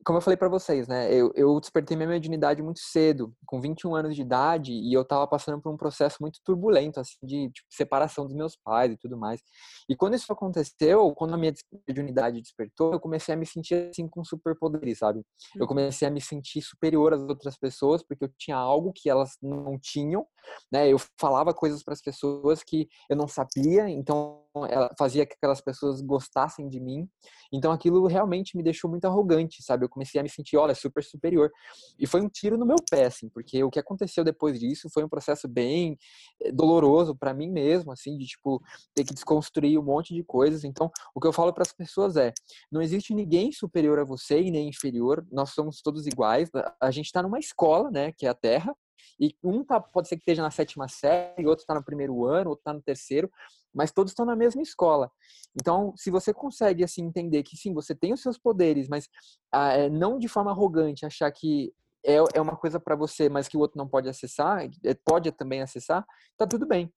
como 0.04 0.18
eu 0.18 0.22
falei 0.22 0.38
para 0.38 0.50
vocês, 0.50 0.88
né? 0.88 1.12
Eu, 1.14 1.32
eu 1.36 1.60
despertei 1.60 1.96
minha 1.96 2.10
mediunidade 2.10 2.62
muito 2.62 2.80
cedo, 2.80 3.34
com 3.46 3.62
21 3.62 3.96
anos 3.96 4.16
de 4.16 4.22
idade, 4.22 4.72
e 4.72 4.94
eu 4.94 5.06
tava 5.06 5.28
passando 5.28 5.62
por 5.62 5.74
um 5.74 5.78
processo 5.78 6.18
muito 6.22 6.40
turbulento, 6.44 7.00
assim, 7.00 7.16
de 7.24 7.50
tipo, 7.50 7.68
separação 7.72 8.26
dos 8.26 8.36
meus 8.36 8.56
pais 8.56 8.92
e 8.92 8.98
tudo 8.98 9.18
mais. 9.18 9.42
E 9.90 9.96
quando 9.96 10.16
isso 10.16 10.32
aconteceu, 10.32 11.12
quando 11.16 11.34
a 11.34 11.38
minha 11.38 11.54
mediunidade 11.88 12.42
despertou, 12.42 12.94
eu 12.94 13.00
comecei 13.00 13.34
a 13.34 13.38
me 13.38 13.46
sentir 13.46 13.90
assim 13.90 14.08
com 14.08 14.24
superpoderes, 14.24 15.00
sabe? 15.00 15.22
Eu 15.56 15.62
uhum. 15.62 15.68
comecei 15.68 16.08
a 16.08 16.12
me 16.12 16.22
sentir 16.22 16.62
superior 16.62 17.14
às 17.14 17.22
outras 17.22 17.58
pessoas, 17.58 18.04
porque 18.04 18.26
eu 18.26 18.30
tinha 18.38 18.58
algo 18.58 18.92
que 18.94 19.10
elas 19.10 19.32
não 19.42 19.80
tinham, 19.80 20.26
né? 20.72 20.88
Eu 20.88 20.98
falava 21.20 21.54
coisas 21.54 21.84
para 21.84 21.94
as 21.94 22.02
pessoas 22.02 22.64
que 22.64 22.88
eu 23.10 23.16
não 23.16 23.28
sabia, 23.28 23.90
então 23.90 24.45
ela 24.70 24.90
fazia 24.98 25.26
que 25.26 25.34
aquelas 25.34 25.60
pessoas 25.60 26.02
gostassem 26.02 26.70
de 26.70 26.80
mim. 26.80 27.10
Então 27.52 27.72
aquilo 27.72 28.06
realmente 28.08 28.56
me 28.56 28.64
deixou 28.64 28.90
muito 28.90 29.06
arrogante, 29.06 29.62
sabe? 29.64 29.86
Eu 29.86 29.90
comecei 29.90 30.20
a 30.20 30.24
me 30.24 30.30
sentir, 30.30 30.56
olha, 30.56 30.74
super 30.74 31.04
superior. 31.04 31.52
E 32.00 32.08
foi 32.08 32.22
um 32.22 32.30
tiro 32.30 32.58
no 32.58 32.66
meu 32.66 32.78
pé, 32.90 33.06
assim, 33.06 33.28
porque 33.30 33.64
o 33.64 33.70
que 33.70 33.80
aconteceu 33.80 34.24
depois 34.24 34.60
disso 34.60 34.90
foi 34.94 35.04
um 35.04 35.10
processo 35.10 35.48
bem 35.48 35.98
eh, 36.42 36.52
doloroso 36.52 37.16
para 37.16 37.34
mim 37.34 37.52
mesmo, 37.52 37.92
assim, 37.92 38.18
de 38.18 38.26
tipo 38.26 38.62
ter 38.94 39.04
que 39.04 39.14
desconstruir 39.14 39.78
um 39.80 39.84
monte 39.84 40.14
de 40.14 40.24
coisas. 40.24 40.64
Então, 40.64 40.92
o 41.14 41.20
que 41.20 41.28
eu 41.28 41.34
falo 41.34 41.54
para 41.54 41.64
as 41.64 41.74
pessoas 41.74 42.16
é: 42.16 42.34
não 42.72 42.82
existe 42.82 43.14
ninguém 43.14 43.52
superior 43.52 44.00
a 44.00 44.04
você 44.04 44.42
e 44.42 44.52
nem 44.52 44.70
inferior. 44.70 45.26
Nós 45.32 45.52
somos 45.52 45.82
todos 45.82 46.06
iguais. 46.08 46.50
A 46.80 46.92
gente 46.92 47.08
está 47.08 47.22
numa 47.22 47.40
escola, 47.40 47.90
né, 47.92 48.12
que 48.12 48.26
é 48.26 48.30
a 48.30 48.34
Terra. 48.34 48.76
E 49.20 49.36
um 49.44 49.64
tá, 49.64 49.80
pode 49.80 50.08
ser 50.08 50.16
que 50.16 50.22
esteja 50.22 50.42
na 50.42 50.52
sétima 50.52 50.88
série, 50.88 51.46
outro 51.46 51.64
está 51.64 51.74
no 51.74 51.84
primeiro 51.84 52.26
ano, 52.26 52.50
outro 52.50 52.62
está 52.62 52.74
no 52.74 52.82
terceiro, 52.82 53.30
mas 53.76 53.92
todos 53.92 54.12
estão 54.12 54.26
na 54.26 54.36
mesma 54.36 54.62
escola. 54.62 55.12
Então, 55.60 55.94
se 55.98 56.10
você 56.10 56.34
consegue 56.34 56.84
assim 56.84 57.04
entender 57.04 57.44
que 57.44 57.58
sim, 57.58 57.74
você 57.74 57.94
tem 57.94 58.14
os 58.14 58.22
seus 58.22 58.38
poderes, 58.38 58.88
mas 58.88 59.08
ah, 59.52 59.74
é, 59.74 59.90
não 59.90 60.18
de 60.18 60.28
forma 60.28 60.52
arrogante, 60.52 61.06
achar 61.06 61.32
que 61.32 61.74
é, 62.06 62.16
é 62.34 62.42
uma 62.42 62.56
coisa 62.56 62.80
para 62.80 62.96
você, 62.96 63.28
mas 63.28 63.48
que 63.48 63.58
o 63.58 63.60
outro 63.60 63.78
não 63.78 63.88
pode 63.88 64.08
acessar, 64.08 64.64
é, 64.64 64.94
pode 65.06 65.32
também 65.32 65.62
acessar, 65.62 66.06
tá 66.38 66.48
tudo 66.48 66.66
bem. 66.66 66.94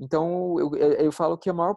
Então, 0.00 0.56
eu, 0.58 0.74
eu 0.76 1.12
falo 1.12 1.36
que 1.36 1.50
a 1.50 1.52
maior 1.52 1.76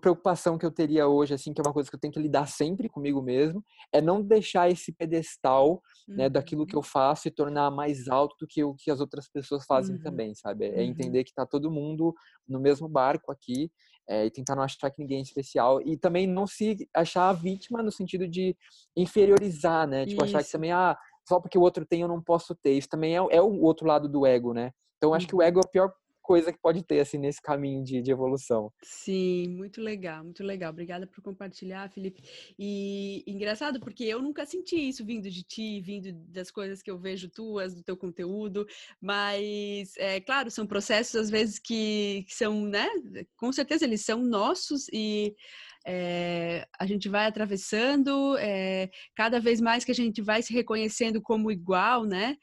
preocupação 0.00 0.58
que 0.58 0.66
eu 0.66 0.70
teria 0.70 1.06
hoje, 1.06 1.34
assim, 1.34 1.52
que 1.52 1.60
é 1.60 1.64
uma 1.64 1.72
coisa 1.72 1.88
que 1.88 1.94
eu 1.94 2.00
tenho 2.00 2.12
que 2.12 2.20
lidar 2.20 2.46
sempre 2.46 2.88
comigo 2.88 3.22
mesmo, 3.22 3.64
é 3.92 4.00
não 4.00 4.22
deixar 4.22 4.70
esse 4.70 4.92
pedestal, 4.92 5.82
uhum. 6.08 6.16
né, 6.16 6.28
daquilo 6.28 6.66
que 6.66 6.74
eu 6.74 6.80
uhum. 6.80 6.84
faço 6.84 7.28
e 7.28 7.30
tornar 7.30 7.70
mais 7.70 8.08
alto 8.08 8.34
do 8.40 8.46
que 8.46 8.62
o 8.64 8.74
que 8.74 8.90
as 8.90 9.00
outras 9.00 9.28
pessoas 9.28 9.64
fazem 9.64 9.96
uhum. 9.96 10.02
também, 10.02 10.34
sabe? 10.34 10.66
É 10.66 10.78
uhum. 10.78 10.82
entender 10.82 11.24
que 11.24 11.32
tá 11.32 11.46
todo 11.46 11.70
mundo 11.70 12.14
no 12.48 12.60
mesmo 12.60 12.88
barco 12.88 13.30
aqui 13.30 13.70
é, 14.08 14.26
e 14.26 14.30
tentar 14.30 14.56
não 14.56 14.62
achar 14.62 14.90
que 14.90 15.00
ninguém 15.00 15.18
é 15.18 15.22
especial 15.22 15.80
e 15.82 15.96
também 15.96 16.26
não 16.26 16.46
se 16.46 16.88
achar 16.94 17.32
vítima 17.32 17.82
no 17.82 17.92
sentido 17.92 18.26
de 18.26 18.56
inferiorizar, 18.96 19.86
né? 19.86 20.06
Tipo, 20.06 20.24
Isso. 20.24 20.36
achar 20.36 20.44
que 20.44 20.52
também, 20.52 20.72
ah, 20.72 20.96
só 21.28 21.38
porque 21.40 21.58
o 21.58 21.62
outro 21.62 21.84
tem 21.84 22.00
eu 22.00 22.08
não 22.08 22.22
posso 22.22 22.54
ter. 22.54 22.72
Isso 22.72 22.88
também 22.88 23.14
é, 23.14 23.18
é 23.18 23.42
o 23.42 23.60
outro 23.60 23.86
lado 23.86 24.08
do 24.08 24.26
ego, 24.26 24.54
né? 24.54 24.72
Então, 24.96 25.14
acho 25.14 25.28
que 25.28 25.34
o 25.34 25.38
uhum. 25.38 25.44
ego 25.44 25.60
é 25.60 25.62
a 25.64 25.68
pior 25.68 25.92
coisa 26.28 26.52
que 26.52 26.58
pode 26.58 26.82
ter 26.82 27.00
assim 27.00 27.16
nesse 27.16 27.40
caminho 27.40 27.82
de, 27.82 28.02
de 28.02 28.10
evolução. 28.10 28.70
Sim, 28.82 29.48
muito 29.48 29.80
legal, 29.80 30.22
muito 30.22 30.44
legal. 30.44 30.70
Obrigada 30.70 31.06
por 31.06 31.22
compartilhar, 31.22 31.88
Felipe. 31.88 32.20
E 32.58 33.24
engraçado 33.26 33.80
porque 33.80 34.04
eu 34.04 34.20
nunca 34.20 34.44
senti 34.44 34.76
isso 34.76 35.06
vindo 35.06 35.30
de 35.30 35.42
ti, 35.42 35.80
vindo 35.80 36.12
das 36.30 36.50
coisas 36.50 36.82
que 36.82 36.90
eu 36.90 36.98
vejo 36.98 37.30
tuas, 37.30 37.74
do 37.74 37.82
teu 37.82 37.96
conteúdo, 37.96 38.66
mas 39.00 39.96
é 39.96 40.20
claro, 40.20 40.50
são 40.50 40.66
processos 40.66 41.16
às 41.16 41.30
vezes 41.30 41.58
que, 41.58 42.26
que 42.28 42.34
são, 42.34 42.60
né? 42.66 42.86
Com 43.34 43.50
certeza 43.50 43.86
eles 43.86 44.04
são 44.04 44.22
nossos 44.22 44.86
e 44.92 45.34
é, 45.86 46.68
a 46.78 46.84
gente 46.84 47.08
vai 47.08 47.24
atravessando, 47.24 48.36
é, 48.36 48.90
cada 49.16 49.40
vez 49.40 49.62
mais 49.62 49.82
que 49.82 49.92
a 49.92 49.94
gente 49.94 50.20
vai 50.20 50.42
se 50.42 50.52
reconhecendo 50.52 51.22
como 51.22 51.50
igual, 51.50 52.04
né? 52.04 52.36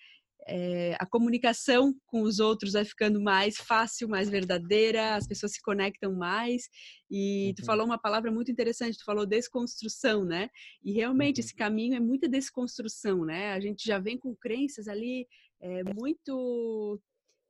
É, 0.48 0.96
a 1.00 1.06
comunicação 1.06 1.96
com 2.06 2.22
os 2.22 2.40
outros 2.40 2.74
vai 2.74 2.86
ficando 2.86 3.20
mais 3.20 3.58
fácil, 3.58 4.08
mais 4.08 4.30
verdadeira, 4.30 5.16
as 5.16 5.28
pessoas 5.28 5.54
se 5.54 5.62
conectam 5.62 6.14
mais. 6.14 6.70
E 7.10 7.54
tu 7.56 7.62
uhum. 7.62 7.66
falou 7.66 7.86
uma 7.86 7.98
palavra 7.98 8.32
muito 8.32 8.52
interessante, 8.52 8.98
tu 8.98 9.06
falou 9.06 9.26
desconstrução, 9.26 10.24
né? 10.24 10.50
E 10.84 10.92
realmente 10.92 11.40
uhum. 11.40 11.46
esse 11.46 11.56
caminho 11.56 11.96
é 11.96 12.00
muita 12.00 12.30
desconstrução, 12.30 13.26
né? 13.26 13.54
A 13.54 13.60
gente 13.60 13.84
já 13.86 13.98
vem 13.98 14.18
com 14.18 14.36
crenças 14.36 14.88
ali 14.88 15.28
é, 15.60 15.84
muito 15.84 17.02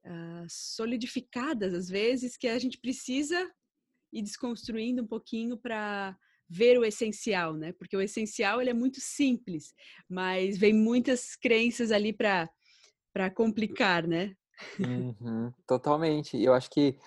uh, 0.06 0.46
solidificadas, 0.48 1.74
às 1.74 1.90
vezes, 1.90 2.38
que 2.38 2.48
a 2.48 2.58
gente 2.58 2.80
precisa 2.80 3.52
ir 4.14 4.22
desconstruindo 4.22 5.04
um 5.04 5.08
pouquinho 5.08 5.58
para 5.58 6.18
ver 6.48 6.78
o 6.78 6.86
essencial, 6.86 7.58
né? 7.58 7.74
Porque 7.74 7.98
o 7.98 8.02
essencial 8.02 8.62
ele 8.62 8.70
é 8.70 8.74
muito 8.74 9.02
simples, 9.02 9.74
mas 10.10 10.58
vem 10.58 10.74
muitas 10.74 11.36
crenças 11.36 11.92
ali 11.92 12.14
para 12.14 12.50
para 13.16 13.30
complicar, 13.30 14.06
né? 14.06 14.36
Uhum, 14.78 15.50
totalmente. 15.66 16.38
Eu 16.38 16.54
acho 16.54 16.70
que 16.70 16.98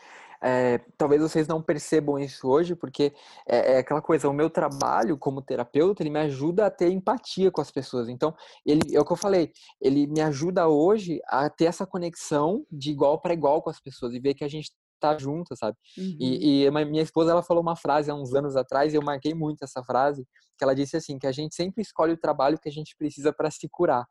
é, 0.43 0.79
talvez 0.97 1.21
vocês 1.21 1.47
não 1.47 1.61
percebam 1.61 2.19
isso 2.19 2.49
hoje, 2.49 2.75
porque 2.75 3.13
é, 3.47 3.75
é, 3.75 3.79
aquela 3.81 4.01
coisa, 4.01 4.27
o 4.27 4.33
meu 4.33 4.49
trabalho 4.49 5.19
como 5.19 5.43
terapeuta, 5.43 6.03
ele 6.03 6.09
me 6.09 6.21
ajuda 6.21 6.65
a 6.65 6.71
ter 6.71 6.91
empatia 6.91 7.51
com 7.51 7.61
as 7.61 7.71
pessoas. 7.71 8.09
Então, 8.09 8.35
ele, 8.65 8.81
é 8.97 8.99
o 8.99 9.05
que 9.05 9.13
eu 9.13 9.19
falei, 9.19 9.53
ele 9.83 10.07
me 10.07 10.23
ajuda 10.23 10.67
hoje 10.67 11.21
a 11.27 11.51
ter 11.51 11.67
essa 11.67 11.87
conexão 11.87 12.65
de 12.73 12.91
igual 12.91 13.21
para 13.21 13.35
igual 13.35 13.61
com 13.61 13.69
as 13.69 13.79
pessoas 13.79 14.15
e 14.15 14.19
ver 14.19 14.33
que 14.33 14.45
a 14.45 14.49
gente 14.49 14.73
tá 14.99 15.17
junto, 15.19 15.57
sabe? 15.57 15.77
Uhum. 15.97 16.17
E, 16.21 16.65
e 16.65 16.71
minha 16.71 17.03
esposa, 17.03 17.31
ela 17.31 17.43
falou 17.43 17.63
uma 17.63 17.77
frase 17.77 18.11
há 18.11 18.15
uns 18.15 18.35
anos 18.35 18.57
atrás, 18.57 18.93
e 18.93 18.97
eu 18.97 19.03
marquei 19.03 19.35
muito 19.35 19.63
essa 19.63 19.83
frase, 19.83 20.27
que 20.57 20.65
ela 20.65 20.75
disse 20.75 20.97
assim, 20.97 21.19
que 21.19 21.27
a 21.27 21.33
gente 21.33 21.55
sempre 21.55 21.83
escolhe 21.83 22.13
o 22.13 22.19
trabalho 22.19 22.59
que 22.59 22.69
a 22.69 22.73
gente 22.73 22.97
precisa 22.97 23.33
para 23.33 23.51
se 23.51 23.69
curar. 23.71 24.05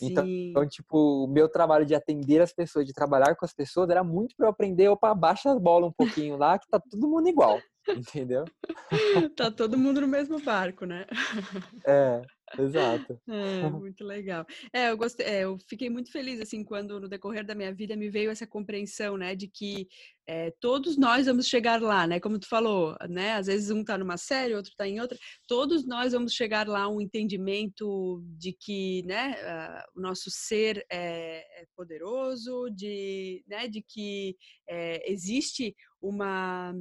Então, 0.00 0.26
então, 0.26 0.68
tipo, 0.68 1.24
o 1.24 1.28
meu 1.28 1.48
trabalho 1.48 1.86
de 1.86 1.94
atender 1.94 2.42
as 2.42 2.52
pessoas, 2.52 2.84
de 2.86 2.92
trabalhar 2.92 3.36
com 3.36 3.44
as 3.44 3.54
pessoas, 3.54 3.88
era 3.88 4.02
muito 4.02 4.34
para 4.36 4.46
eu 4.46 4.50
aprender, 4.50 4.88
opa, 4.88 5.14
baixa 5.14 5.52
as 5.52 5.60
bolas 5.60 5.90
um 5.90 5.92
pouquinho 5.92 6.36
lá, 6.36 6.58
que 6.58 6.68
tá 6.68 6.80
todo 6.80 7.08
mundo 7.08 7.28
igual, 7.28 7.58
entendeu? 7.88 8.44
tá 9.36 9.50
todo 9.50 9.78
mundo 9.78 10.00
no 10.00 10.08
mesmo 10.08 10.40
barco, 10.40 10.84
né? 10.84 11.06
É, 11.86 12.22
Exato. 12.58 13.18
É, 13.28 13.70
muito 13.70 14.04
legal. 14.04 14.44
É, 14.72 14.90
eu 14.90 14.96
gostei, 14.96 15.26
é, 15.26 15.44
eu 15.44 15.58
fiquei 15.68 15.88
muito 15.88 16.10
feliz 16.10 16.40
assim 16.40 16.62
quando 16.62 17.00
no 17.00 17.08
decorrer 17.08 17.44
da 17.44 17.54
minha 17.54 17.72
vida 17.72 17.96
me 17.96 18.10
veio 18.10 18.30
essa 18.30 18.46
compreensão, 18.46 19.16
né, 19.16 19.34
de 19.34 19.48
que 19.48 19.88
é, 20.26 20.52
todos 20.60 20.96
nós 20.96 21.26
vamos 21.26 21.46
chegar 21.46 21.80
lá, 21.80 22.06
né? 22.06 22.20
Como 22.20 22.38
tu 22.38 22.48
falou, 22.48 22.96
né? 23.08 23.32
Às 23.32 23.48
vezes 23.48 23.70
um 23.70 23.82
tá 23.82 23.98
numa 23.98 24.16
série, 24.16 24.54
outro 24.54 24.72
tá 24.76 24.86
em 24.86 25.00
outra. 25.00 25.18
Todos 25.48 25.84
nós 25.84 26.12
vamos 26.12 26.32
chegar 26.32 26.68
lá 26.68 26.88
um 26.88 27.00
entendimento 27.00 28.22
de 28.38 28.52
que, 28.52 29.02
né? 29.04 29.32
Uh, 29.32 29.98
o 29.98 30.00
nosso 30.00 30.30
ser 30.30 30.86
é, 30.88 31.38
é, 31.60 31.66
poderoso, 31.76 32.70
de, 32.70 33.42
né? 33.48 33.66
De 33.66 33.82
que 33.82 34.36
é, 34.68 35.10
existe 35.10 35.74
uma 36.00 36.72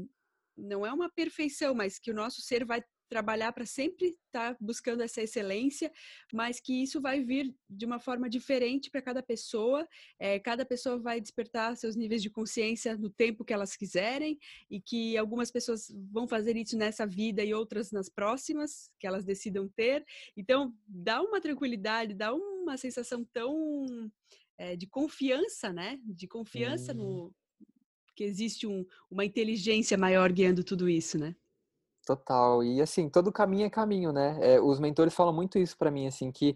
não 0.62 0.86
é 0.86 0.94
uma 0.94 1.10
perfeição, 1.10 1.74
mas 1.74 2.00
que 2.00 2.12
o 2.12 2.14
nosso 2.14 2.42
ser 2.42 2.66
vai 2.66 2.84
trabalhar 3.12 3.52
para 3.52 3.66
sempre 3.66 4.08
estar 4.08 4.54
tá 4.54 4.58
buscando 4.62 5.04
essa 5.04 5.22
excelência, 5.22 5.92
mas 6.32 6.62
que 6.62 6.82
isso 6.82 7.02
vai 7.02 7.22
vir 7.22 7.54
de 7.70 7.86
uma 7.86 8.00
forma 8.00 8.30
diferente 8.30 8.90
para 8.90 9.02
cada 9.02 9.22
pessoa. 9.22 9.86
É, 10.18 10.40
cada 10.40 10.66
pessoa 10.66 10.98
vai 10.98 11.20
despertar 11.20 11.76
seus 11.76 11.98
níveis 11.98 12.22
de 12.22 12.30
consciência 12.30 12.98
no 12.98 13.10
tempo 13.10 13.44
que 13.44 13.52
elas 13.52 13.76
quiserem 13.76 14.40
e 14.70 14.80
que 14.80 15.18
algumas 15.18 15.52
pessoas 15.52 15.94
vão 16.10 16.26
fazer 16.26 16.56
isso 16.56 16.78
nessa 16.78 17.06
vida 17.06 17.44
e 17.44 17.54
outras 17.54 17.92
nas 17.92 18.08
próximas 18.08 18.90
que 18.98 19.06
elas 19.06 19.26
decidam 19.26 19.68
ter. 19.68 20.06
Então, 20.38 20.74
dá 20.88 21.22
uma 21.22 21.42
tranquilidade, 21.42 22.14
dá 22.14 22.34
uma 22.34 22.78
sensação 22.78 23.26
tão 23.34 24.10
é, 24.58 24.78
de 24.78 24.88
confiança, 24.88 25.74
né? 25.74 26.00
De 26.06 26.30
confiança 26.30 26.94
no 26.94 27.26
uhum. 27.26 27.34
Que 28.22 28.24
existe 28.24 28.68
um, 28.68 28.86
uma 29.10 29.26
inteligência 29.26 29.98
maior 29.98 30.32
guiando 30.32 30.64
tudo 30.64 30.88
isso, 30.88 31.18
né? 31.18 31.36
Total. 32.06 32.64
E 32.64 32.80
assim, 32.80 33.10
todo 33.10 33.32
caminho 33.32 33.66
é 33.66 33.70
caminho, 33.70 34.12
né? 34.12 34.38
É, 34.42 34.62
os 34.62 34.80
mentores 34.80 35.14
falam 35.14 35.34
muito 35.34 35.58
isso 35.58 35.76
para 35.76 35.90
mim, 35.90 36.06
assim, 36.06 36.32
que 36.32 36.56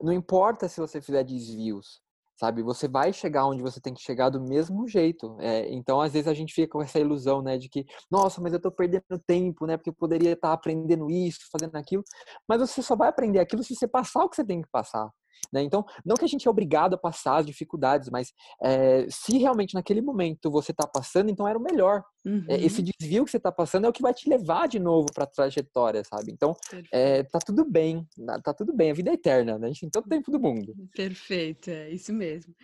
não 0.00 0.12
importa 0.12 0.68
se 0.68 0.80
você 0.80 1.02
fizer 1.02 1.22
desvios, 1.22 2.00
sabe? 2.40 2.62
Você 2.62 2.88
vai 2.88 3.12
chegar 3.12 3.46
onde 3.46 3.62
você 3.62 3.78
tem 3.78 3.92
que 3.92 4.00
chegar 4.00 4.30
do 4.30 4.40
mesmo 4.40 4.88
jeito. 4.88 5.36
É, 5.38 5.70
então, 5.70 6.00
às 6.00 6.14
vezes 6.14 6.28
a 6.28 6.34
gente 6.34 6.54
fica 6.54 6.72
com 6.72 6.82
essa 6.82 6.98
ilusão, 6.98 7.42
né, 7.42 7.58
de 7.58 7.68
que, 7.68 7.84
nossa, 8.10 8.40
mas 8.40 8.54
eu 8.54 8.60
tô 8.60 8.70
perdendo 8.72 9.18
tempo, 9.26 9.66
né? 9.66 9.76
Porque 9.76 9.90
eu 9.90 9.94
poderia 9.94 10.32
estar 10.32 10.52
aprendendo 10.52 11.10
isso, 11.10 11.40
fazendo 11.50 11.76
aquilo. 11.76 12.02
Mas 12.48 12.60
você 12.60 12.82
só 12.82 12.96
vai 12.96 13.08
aprender 13.08 13.38
aquilo 13.38 13.62
se 13.62 13.74
você 13.74 13.86
passar 13.86 14.24
o 14.24 14.30
que 14.30 14.36
você 14.36 14.44
tem 14.44 14.62
que 14.62 14.68
passar. 14.70 15.10
Né? 15.52 15.62
Então, 15.62 15.84
não 16.04 16.16
que 16.16 16.24
a 16.24 16.28
gente 16.28 16.46
é 16.46 16.50
obrigado 16.50 16.94
a 16.94 16.98
passar 16.98 17.38
as 17.38 17.46
dificuldades, 17.46 18.08
mas 18.10 18.32
é, 18.62 19.06
se 19.08 19.38
realmente 19.38 19.74
naquele 19.74 20.00
momento 20.00 20.50
você 20.50 20.72
está 20.72 20.86
passando, 20.86 21.30
então 21.30 21.46
era 21.46 21.58
o 21.58 21.62
melhor. 21.62 22.02
Uhum. 22.24 22.44
É, 22.48 22.56
esse 22.56 22.82
desvio 22.82 23.24
que 23.24 23.30
você 23.30 23.36
está 23.36 23.50
passando 23.50 23.86
é 23.86 23.88
o 23.88 23.92
que 23.92 24.02
vai 24.02 24.14
te 24.14 24.28
levar 24.28 24.68
de 24.68 24.78
novo 24.78 25.06
para 25.12 25.24
a 25.24 25.26
trajetória, 25.26 26.02
sabe? 26.04 26.32
Então, 26.32 26.54
é, 26.92 27.22
tá 27.24 27.38
tudo 27.38 27.64
bem, 27.64 28.06
tá 28.42 28.54
tudo 28.54 28.72
bem, 28.72 28.90
a 28.90 28.94
vida 28.94 29.10
é 29.10 29.14
eterna, 29.14 29.58
né? 29.58 29.66
A 29.66 29.70
gente 29.70 29.80
tem 29.80 29.90
todo 29.90 30.06
o 30.06 30.08
tempo 30.08 30.30
do 30.30 30.40
mundo. 30.40 30.72
Perfeito, 30.94 31.68
é 31.68 31.90
isso 31.90 32.12
mesmo. 32.12 32.54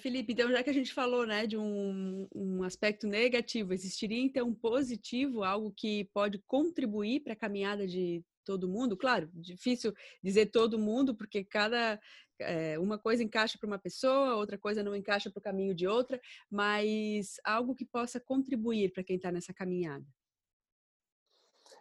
Felipe, 0.00 0.32
então 0.32 0.50
já 0.50 0.62
que 0.62 0.70
a 0.70 0.74
gente 0.74 0.92
falou 0.92 1.26
né, 1.26 1.46
de 1.46 1.56
um, 1.56 2.28
um 2.34 2.62
aspecto 2.62 3.06
negativo, 3.06 3.72
existiria 3.72 4.22
então 4.22 4.48
um 4.48 4.54
positivo, 4.54 5.42
algo 5.42 5.72
que 5.76 6.08
pode 6.14 6.38
contribuir 6.46 7.20
para 7.20 7.32
a 7.32 7.36
caminhada 7.36 7.86
de 7.86 8.22
todo 8.44 8.68
mundo. 8.68 8.96
Claro, 8.96 9.30
difícil 9.34 9.92
dizer 10.22 10.46
todo 10.46 10.78
mundo, 10.78 11.14
porque 11.14 11.44
cada 11.44 12.00
é, 12.38 12.78
uma 12.78 12.98
coisa 12.98 13.22
encaixa 13.22 13.58
para 13.58 13.66
uma 13.66 13.78
pessoa, 13.78 14.36
outra 14.36 14.58
coisa 14.58 14.82
não 14.82 14.94
encaixa 14.94 15.30
para 15.30 15.40
o 15.40 15.42
caminho 15.42 15.74
de 15.74 15.86
outra, 15.86 16.20
mas 16.50 17.36
algo 17.44 17.74
que 17.74 17.84
possa 17.84 18.20
contribuir 18.20 18.92
para 18.92 19.04
quem 19.04 19.16
está 19.16 19.30
nessa 19.32 19.52
caminhada. 19.52 20.06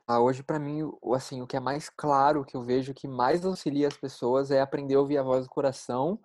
Ah, 0.06 0.20
hoje, 0.20 0.44
para 0.44 0.60
mim, 0.60 0.82
assim, 1.14 1.42
o 1.42 1.48
que 1.48 1.56
é 1.56 1.60
mais 1.60 1.90
claro 1.90 2.44
que 2.44 2.56
eu 2.56 2.62
vejo 2.62 2.94
que 2.94 3.08
mais 3.08 3.46
auxilia 3.46 3.88
as 3.88 3.96
pessoas 3.96 4.52
é 4.52 4.60
aprender 4.60 4.96
a 4.96 5.00
ouvir 5.00 5.18
a 5.18 5.24
voz 5.24 5.46
do 5.46 5.50
coração 5.50 6.20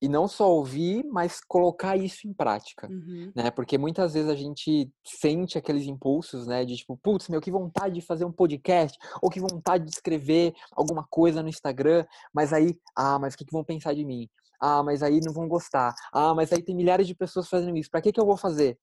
e 0.00 0.08
não 0.08 0.28
só 0.28 0.50
ouvir, 0.50 1.04
mas 1.06 1.40
colocar 1.40 1.96
isso 1.96 2.28
em 2.28 2.32
prática, 2.32 2.86
Uhum. 2.88 3.32
né? 3.34 3.50
Porque 3.50 3.78
muitas 3.78 4.14
vezes 4.14 4.28
a 4.30 4.34
gente 4.34 4.90
sente 5.04 5.56
aqueles 5.56 5.86
impulsos, 5.86 6.46
né? 6.46 6.64
De 6.64 6.76
tipo, 6.76 6.96
putz, 6.98 7.28
meu, 7.28 7.40
que 7.40 7.50
vontade 7.50 7.94
de 7.94 8.00
fazer 8.02 8.24
um 8.24 8.32
podcast, 8.32 8.98
ou 9.22 9.30
que 9.30 9.40
vontade 9.40 9.84
de 9.84 9.90
escrever 9.90 10.52
alguma 10.72 11.06
coisa 11.08 11.42
no 11.42 11.48
Instagram, 11.48 12.04
mas 12.32 12.52
aí, 12.52 12.78
ah, 12.94 13.18
mas 13.18 13.34
o 13.34 13.38
que, 13.38 13.44
que 13.44 13.52
vão 13.52 13.64
pensar 13.64 13.94
de 13.94 14.04
mim? 14.04 14.28
Ah, 14.60 14.82
mas 14.82 15.02
aí 15.02 15.20
não 15.24 15.32
vão 15.32 15.48
gostar. 15.48 15.94
Ah, 16.12 16.34
mas 16.34 16.52
aí 16.52 16.62
tem 16.62 16.74
milhares 16.74 17.06
de 17.06 17.14
pessoas 17.14 17.48
fazendo 17.48 17.76
isso. 17.76 17.90
Para 17.90 18.00
que 18.02 18.12
que 18.12 18.20
eu 18.20 18.26
vou 18.26 18.36
fazer? 18.36 18.78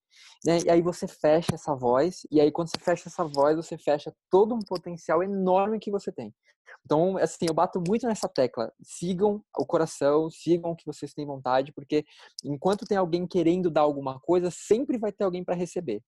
Né? 0.46 0.60
E 0.66 0.70
aí 0.70 0.82
você 0.82 1.08
fecha 1.08 1.56
essa 1.56 1.76
voz, 1.76 2.26
e 2.32 2.40
aí 2.42 2.52
quando 2.52 2.70
você 2.70 2.80
fecha 2.80 3.10
essa 3.10 3.24
voz, 3.26 3.56
você 3.56 3.78
fecha 3.78 4.14
todo 4.30 4.54
um 4.56 4.60
potencial 4.60 5.24
enorme 5.24 5.80
que 5.80 5.92
você 5.92 6.12
tem. 6.12 6.34
Então, 6.86 7.18
assim, 7.18 7.46
eu 7.48 7.54
bato 7.54 7.82
muito 7.88 8.06
nessa 8.08 8.28
tecla. 8.28 8.72
Sigam 8.84 9.42
o 9.58 9.66
coração, 9.66 10.30
sigam 10.30 10.72
o 10.72 10.76
que 10.76 10.86
vocês 10.86 11.14
têm 11.14 11.26
vontade, 11.26 11.72
porque 11.74 12.04
enquanto 12.44 12.86
tem 12.86 12.98
alguém 12.98 13.26
querendo 13.26 13.70
dar 13.72 13.82
alguma 13.82 14.20
coisa, 14.20 14.50
sempre 14.52 14.98
vai 14.98 15.12
ter 15.12 15.24
alguém 15.24 15.44
para 15.44 15.56
receber. 15.56 16.02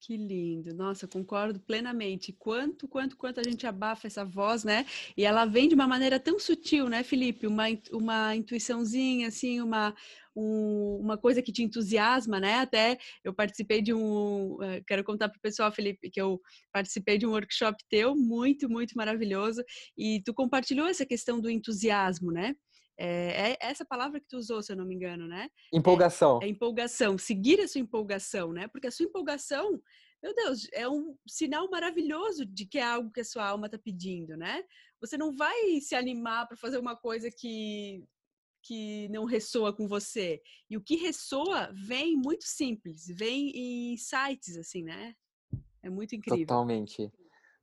Que 0.00 0.16
lindo, 0.16 0.74
nossa, 0.74 1.06
concordo 1.06 1.60
plenamente. 1.60 2.32
Quanto, 2.32 2.88
quanto, 2.88 3.16
quanto 3.16 3.40
a 3.40 3.42
gente 3.42 3.66
abafa 3.66 4.06
essa 4.06 4.24
voz, 4.24 4.64
né? 4.64 4.86
E 5.16 5.24
ela 5.24 5.44
vem 5.44 5.68
de 5.68 5.74
uma 5.74 5.86
maneira 5.86 6.18
tão 6.18 6.38
sutil, 6.38 6.88
né, 6.88 7.02
Felipe? 7.02 7.46
Uma, 7.46 7.64
uma 7.92 8.34
intuiçãozinha, 8.34 9.28
assim, 9.28 9.60
uma, 9.60 9.94
um, 10.34 10.98
uma 11.00 11.18
coisa 11.18 11.42
que 11.42 11.52
te 11.52 11.62
entusiasma, 11.62 12.40
né? 12.40 12.54
Até 12.60 12.98
eu 13.24 13.34
participei 13.34 13.82
de 13.82 13.92
um. 13.92 14.54
Uh, 14.54 14.82
quero 14.86 15.04
contar 15.04 15.28
para 15.28 15.38
o 15.38 15.42
pessoal, 15.42 15.70
Felipe, 15.72 16.10
que 16.10 16.20
eu 16.20 16.40
participei 16.72 17.18
de 17.18 17.26
um 17.26 17.30
workshop 17.30 17.76
teu, 17.88 18.14
muito, 18.16 18.68
muito 18.68 18.94
maravilhoso, 18.94 19.62
e 19.96 20.22
tu 20.24 20.32
compartilhou 20.34 20.86
essa 20.86 21.06
questão 21.06 21.40
do 21.40 21.50
entusiasmo, 21.50 22.32
né? 22.32 22.54
É, 22.98 23.52
é, 23.52 23.58
essa 23.60 23.84
palavra 23.84 24.18
que 24.18 24.26
tu 24.26 24.38
usou, 24.38 24.62
se 24.62 24.72
eu 24.72 24.76
não 24.76 24.86
me 24.86 24.94
engano, 24.94 25.26
né? 25.26 25.50
Empolgação. 25.72 26.40
É, 26.42 26.46
é, 26.46 26.48
empolgação, 26.48 27.18
seguir 27.18 27.60
a 27.60 27.68
sua 27.68 27.80
empolgação, 27.80 28.52
né? 28.52 28.68
Porque 28.68 28.86
a 28.86 28.90
sua 28.90 29.04
empolgação, 29.04 29.80
meu 30.22 30.34
Deus, 30.34 30.66
é 30.72 30.88
um 30.88 31.16
sinal 31.26 31.68
maravilhoso 31.70 32.46
de 32.46 32.64
que 32.64 32.78
é 32.78 32.84
algo 32.84 33.10
que 33.10 33.20
a 33.20 33.24
sua 33.24 33.46
alma 33.46 33.66
está 33.66 33.78
pedindo, 33.78 34.36
né? 34.36 34.64
Você 35.00 35.18
não 35.18 35.34
vai 35.34 35.80
se 35.80 35.94
animar 35.94 36.48
para 36.48 36.56
fazer 36.56 36.78
uma 36.78 36.96
coisa 36.96 37.30
que 37.30 38.02
que 38.62 39.08
não 39.10 39.24
ressoa 39.24 39.72
com 39.72 39.86
você. 39.86 40.42
E 40.68 40.76
o 40.76 40.80
que 40.80 40.96
ressoa 40.96 41.70
vem 41.72 42.16
muito 42.16 42.42
simples, 42.42 43.06
vem 43.06 43.50
em 43.50 43.92
insights, 43.92 44.56
assim, 44.56 44.82
né? 44.82 45.14
É 45.84 45.88
muito 45.88 46.16
incrível. 46.16 46.44
Totalmente. 46.44 47.08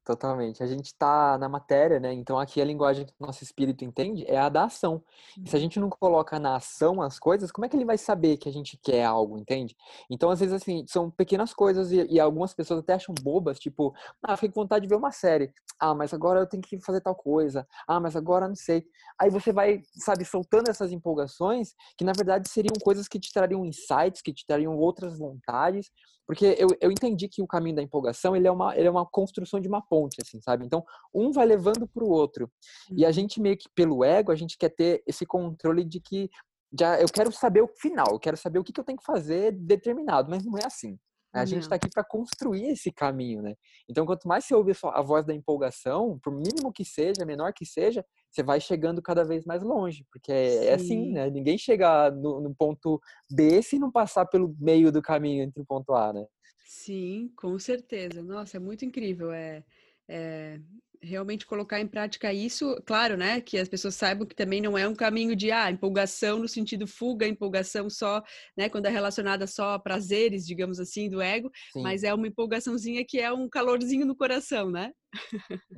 Totalmente. 0.06 0.62
A 0.62 0.68
gente 0.68 0.88
está 0.88 1.38
na 1.38 1.48
matéria, 1.48 1.98
né? 1.98 2.12
Então 2.12 2.38
aqui 2.38 2.62
a 2.62 2.66
linguagem 2.66 3.06
que 3.06 3.14
o 3.18 3.26
nosso 3.26 3.42
espírito 3.42 3.86
entende 3.86 4.26
é 4.28 4.38
a 4.38 4.50
da 4.50 4.66
ação. 4.66 5.02
E 5.42 5.50
se 5.50 5.56
a 5.56 5.60
gente 5.60 5.80
não 5.80 5.90
coloca 5.90 6.38
na 6.40 6.58
ação 6.58 7.02
as 7.02 7.18
coisas, 7.18 7.54
como 7.54 7.66
é 7.66 7.70
que 7.70 7.78
ele 7.78 7.86
vai 7.86 7.98
saber 7.98 8.36
que 8.36 8.50
a 8.50 8.52
gente 8.52 8.78
quer 8.84 9.06
algo, 9.06 9.38
entende? 9.38 9.78
Então, 10.10 10.30
às 10.30 10.42
vezes, 10.42 10.54
assim, 10.54 10.86
são 10.90 11.10
pequenas 11.10 11.54
coisas 11.54 11.90
e, 11.94 12.06
e 12.10 12.20
algumas 12.20 12.54
pessoas 12.54 12.82
até 12.82 12.94
acham 12.96 13.16
bobas, 13.22 13.58
tipo, 13.60 13.94
ah, 14.22 14.36
fiquei 14.36 14.50
com 14.50 14.62
vontade 14.62 14.84
de 14.84 14.90
ver 14.90 14.96
uma 14.96 15.12
série. 15.12 15.54
Ah, 15.80 15.96
mas 15.96 16.14
agora 16.14 16.42
eu 16.42 16.48
tenho 16.48 16.62
que 16.62 16.78
fazer 16.82 17.00
tal 17.00 17.16
coisa. 17.16 17.66
Ah, 17.88 18.00
mas 18.00 18.18
agora 18.18 18.46
não 18.46 18.56
sei. 18.56 18.86
Aí 19.18 19.30
você 19.30 19.54
vai, 19.54 19.82
sabe, 20.00 20.26
soltando 20.26 20.70
essas 20.70 20.92
empolgações 20.92 21.74
que, 21.98 22.04
na 22.04 22.12
verdade, 22.12 22.50
seriam 22.50 22.76
coisas 22.84 23.08
que 23.08 23.20
te 23.20 23.32
trariam 23.32 23.66
insights, 23.66 24.22
que 24.22 24.34
te 24.34 24.46
trariam 24.46 24.76
outras 24.78 25.18
vontades. 25.18 25.90
Porque 26.26 26.56
eu, 26.58 26.70
eu 26.80 26.92
entendi 26.92 27.28
que 27.28 27.42
o 27.42 27.48
caminho 27.48 27.76
da 27.76 27.82
empolgação, 27.82 28.36
ele 28.36 28.48
é 28.48 28.52
uma, 28.52 28.76
ele 28.78 28.88
é 28.88 28.92
uma 28.92 29.06
construção 29.06 29.60
de 29.60 29.68
uma 29.68 29.82
ponte, 29.94 30.18
assim, 30.20 30.42
sabe? 30.42 30.66
Então, 30.66 30.84
um 31.14 31.32
vai 31.32 31.46
levando 31.46 31.88
para 31.88 32.04
o 32.04 32.10
outro. 32.10 32.50
Uhum. 32.90 32.98
E 32.98 33.06
a 33.06 33.12
gente 33.12 33.40
meio 33.40 33.56
que 33.56 33.70
pelo 33.76 34.04
ego, 34.04 34.32
a 34.32 34.36
gente 34.36 34.58
quer 34.58 34.70
ter 34.70 35.04
esse 35.06 35.24
controle 35.24 35.84
de 35.84 36.00
que 36.00 36.32
já 36.80 37.00
eu 37.00 37.06
quero 37.08 37.32
saber 37.32 37.62
o 37.62 37.68
final, 37.68 38.08
eu 38.12 38.20
quero 38.20 38.36
saber 38.36 38.58
o 38.58 38.64
que, 38.64 38.74
que 38.74 38.80
eu 38.80 38.84
tenho 38.84 38.98
que 38.98 39.06
fazer 39.06 39.52
determinado, 39.52 40.32
mas 40.32 40.44
não 40.44 40.58
é 40.58 40.66
assim. 40.66 40.98
A 41.36 41.46
gente 41.46 41.64
está 41.64 41.76
aqui 41.78 41.90
para 41.90 42.04
construir 42.04 42.70
esse 42.70 42.92
caminho, 42.92 43.42
né? 43.42 43.56
Então, 43.90 44.06
quanto 44.06 44.28
mais 44.28 44.46
você 44.46 44.54
ouve 44.54 44.72
a 44.84 45.02
voz 45.02 45.26
da 45.26 45.34
empolgação, 45.34 46.20
por 46.24 46.32
mínimo 46.32 46.72
que 46.72 46.86
seja, 46.86 47.26
menor 47.26 47.52
que 47.54 47.66
seja, 47.66 48.06
você 48.30 48.44
vai 48.44 48.62
chegando 48.62 49.02
cada 49.02 49.24
vez 49.24 49.44
mais 49.44 49.64
longe, 49.64 50.06
porque 50.12 50.32
é, 50.32 50.66
é 50.66 50.74
assim, 50.76 51.12
né? 51.12 51.32
Ninguém 51.32 51.58
chega 51.58 52.12
no, 52.12 52.40
no, 52.40 52.54
ponto 52.54 53.02
B 53.32 53.64
se 53.64 53.80
não 53.80 53.92
passar 53.92 54.28
pelo 54.28 54.56
meio 54.60 54.92
do 54.92 55.02
caminho 55.02 55.44
entre 55.44 55.60
o 55.60 55.66
ponto 55.66 55.94
A, 55.96 56.14
né? 56.14 56.24
Sim, 56.66 57.32
com 57.36 57.58
certeza. 57.58 58.22
Nossa, 58.22 58.58
é 58.58 58.60
muito 58.60 58.86
incrível. 58.86 59.32
É, 59.32 59.64
é, 60.10 60.60
realmente 61.04 61.46
colocar 61.46 61.80
em 61.80 61.88
prática 61.88 62.34
isso, 62.34 62.82
claro, 62.86 63.18
né, 63.18 63.42
que 63.42 63.58
as 63.58 63.68
pessoas 63.68 63.96
saibam 63.96 64.26
que 64.26 64.36
também 64.36 64.62
não 64.62 64.78
é 64.78 64.88
um 64.88 64.96
caminho 64.96 65.36
de 65.36 65.52
ah, 65.52 65.70
empolgação 65.70 66.40
no 66.40 66.48
sentido 66.48 66.88
fuga, 66.88 67.28
empolgação 67.28 67.90
só, 67.90 68.24
né, 68.58 68.70
quando 68.70 68.86
é 68.86 68.90
relacionada 68.90 69.46
só 69.46 69.74
a 69.74 69.80
prazeres, 69.80 70.46
digamos 70.46 70.80
assim, 70.80 71.10
do 71.10 71.22
ego, 71.22 71.52
Sim. 71.74 71.82
mas 71.82 72.04
é 72.04 72.14
uma 72.14 72.28
empolgaçãozinha 72.28 73.06
que 73.06 73.20
é 73.20 73.32
um 73.32 73.50
calorzinho 73.50 74.06
no 74.06 74.16
coração, 74.16 74.72
né? 74.72 74.92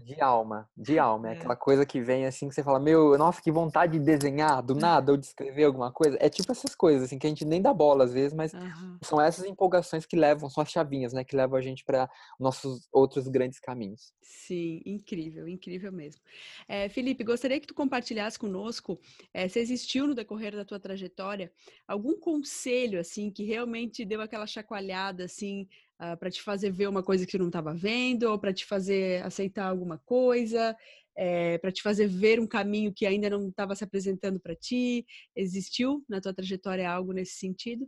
De 0.05 0.21
alma, 0.21 0.69
de 0.75 0.99
alma. 0.99 1.29
É, 1.29 1.33
é, 1.33 1.37
aquela 1.37 1.55
coisa 1.55 1.85
que 1.85 2.01
vem 2.01 2.25
assim 2.25 2.47
que 2.47 2.55
você 2.55 2.63
fala, 2.63 2.79
meu, 2.79 3.17
nossa, 3.17 3.41
que 3.41 3.51
vontade 3.51 3.99
de 3.99 4.05
desenhar 4.05 4.61
do 4.61 4.75
nada 4.75 5.11
ou 5.11 5.17
de 5.17 5.25
escrever 5.25 5.65
alguma 5.65 5.91
coisa. 5.91 6.17
É 6.19 6.29
tipo 6.29 6.51
essas 6.51 6.75
coisas, 6.75 7.03
assim, 7.03 7.17
que 7.17 7.27
a 7.27 7.29
gente 7.29 7.45
nem 7.45 7.61
dá 7.61 7.73
bola 7.73 8.03
às 8.03 8.13
vezes, 8.13 8.33
mas 8.33 8.53
uhum. 8.53 8.97
são 9.01 9.19
essas 9.19 9.45
empolgações 9.45 10.05
que 10.05 10.15
levam, 10.15 10.49
são 10.49 10.61
as 10.61 10.69
chavinhas, 10.69 11.13
né, 11.13 11.23
que 11.23 11.35
levam 11.35 11.57
a 11.57 11.61
gente 11.61 11.83
para 11.83 12.09
nossos 12.39 12.87
outros 12.91 13.27
grandes 13.27 13.59
caminhos. 13.59 14.13
Sim, 14.21 14.81
incrível, 14.85 15.47
incrível 15.47 15.91
mesmo. 15.91 16.21
É, 16.67 16.89
Felipe, 16.89 17.23
gostaria 17.23 17.59
que 17.59 17.67
tu 17.67 17.73
compartilhasse 17.73 18.37
conosco 18.37 18.99
é, 19.33 19.47
se 19.47 19.59
existiu 19.59 20.07
no 20.07 20.15
decorrer 20.15 20.55
da 20.55 20.65
tua 20.65 20.79
trajetória 20.79 21.51
algum 21.87 22.19
conselho, 22.19 22.99
assim, 22.99 23.31
que 23.31 23.43
realmente 23.43 24.05
deu 24.05 24.21
aquela 24.21 24.47
chacoalhada, 24.47 25.25
assim, 25.25 25.67
uh, 25.99 26.13
ah, 26.13 26.17
para 26.17 26.29
te 26.29 26.41
fazer 26.41 26.71
ver 26.71 26.87
uma 26.87 27.03
coisa 27.03 27.25
que 27.25 27.37
não 27.37 27.47
estava 27.47 27.73
vendo, 27.73 28.23
ou 28.23 28.39
para 28.39 28.53
te 28.53 28.65
fazer 28.65 29.23
aceitar 29.23 29.67
alguma 29.67 29.97
coisa, 30.05 30.75
é, 31.17 31.53
eh, 31.53 31.57
para 31.59 31.71
te 31.71 31.81
fazer 31.81 32.07
ver 32.07 32.39
um 32.39 32.47
caminho 32.47 32.93
que 32.93 33.05
ainda 33.05 33.29
não 33.29 33.47
estava 33.47 33.75
se 33.75 33.83
apresentando 33.83 34.39
para 34.39 34.55
ti? 34.55 35.05
Existiu 35.35 36.03
na 36.09 36.19
tua 36.19 36.33
trajetória 36.33 36.89
algo 36.89 37.13
nesse 37.13 37.35
sentido? 37.35 37.87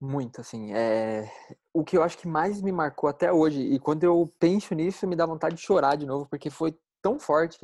Muito, 0.00 0.40
assim. 0.40 0.72
É... 0.72 1.30
O 1.74 1.84
que 1.84 1.96
eu 1.96 2.02
acho 2.02 2.16
que 2.18 2.26
mais 2.26 2.62
me 2.62 2.72
marcou 2.72 3.08
até 3.10 3.32
hoje, 3.32 3.60
e 3.60 3.78
quando 3.78 4.04
eu 4.04 4.32
penso 4.38 4.74
nisso, 4.74 5.06
me 5.06 5.16
dá 5.16 5.26
vontade 5.26 5.56
de 5.56 5.62
chorar 5.62 5.96
de 5.96 6.06
novo, 6.06 6.26
porque 6.26 6.48
foi 6.48 6.74
tão 7.02 7.18
forte. 7.18 7.58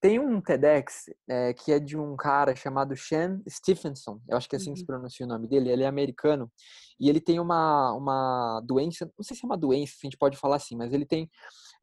Tem 0.00 0.18
um 0.18 0.40
TEDx 0.40 1.10
é, 1.28 1.52
que 1.52 1.72
é 1.72 1.78
de 1.78 1.96
um 1.96 2.16
cara 2.16 2.56
chamado 2.56 2.96
Sean 2.96 3.40
Stephenson, 3.48 4.18
eu 4.28 4.36
acho 4.36 4.48
que 4.48 4.56
é 4.56 4.58
assim 4.58 4.70
uhum. 4.70 4.74
que 4.74 4.80
se 4.80 4.84
uhum. 4.84 4.86
pronuncia 4.86 5.26
o 5.26 5.28
nome 5.28 5.46
dele, 5.46 5.70
ele 5.70 5.82
é 5.82 5.86
americano, 5.86 6.50
e 6.98 7.08
ele 7.08 7.20
tem 7.20 7.38
uma, 7.38 7.92
uma 7.92 8.62
doença, 8.64 9.10
não 9.16 9.22
sei 9.22 9.36
se 9.36 9.44
é 9.44 9.46
uma 9.46 9.58
doença, 9.58 9.94
a 10.02 10.06
gente 10.06 10.16
pode 10.16 10.36
falar 10.38 10.56
assim, 10.56 10.74
mas 10.76 10.92
ele 10.92 11.04
tem, 11.04 11.28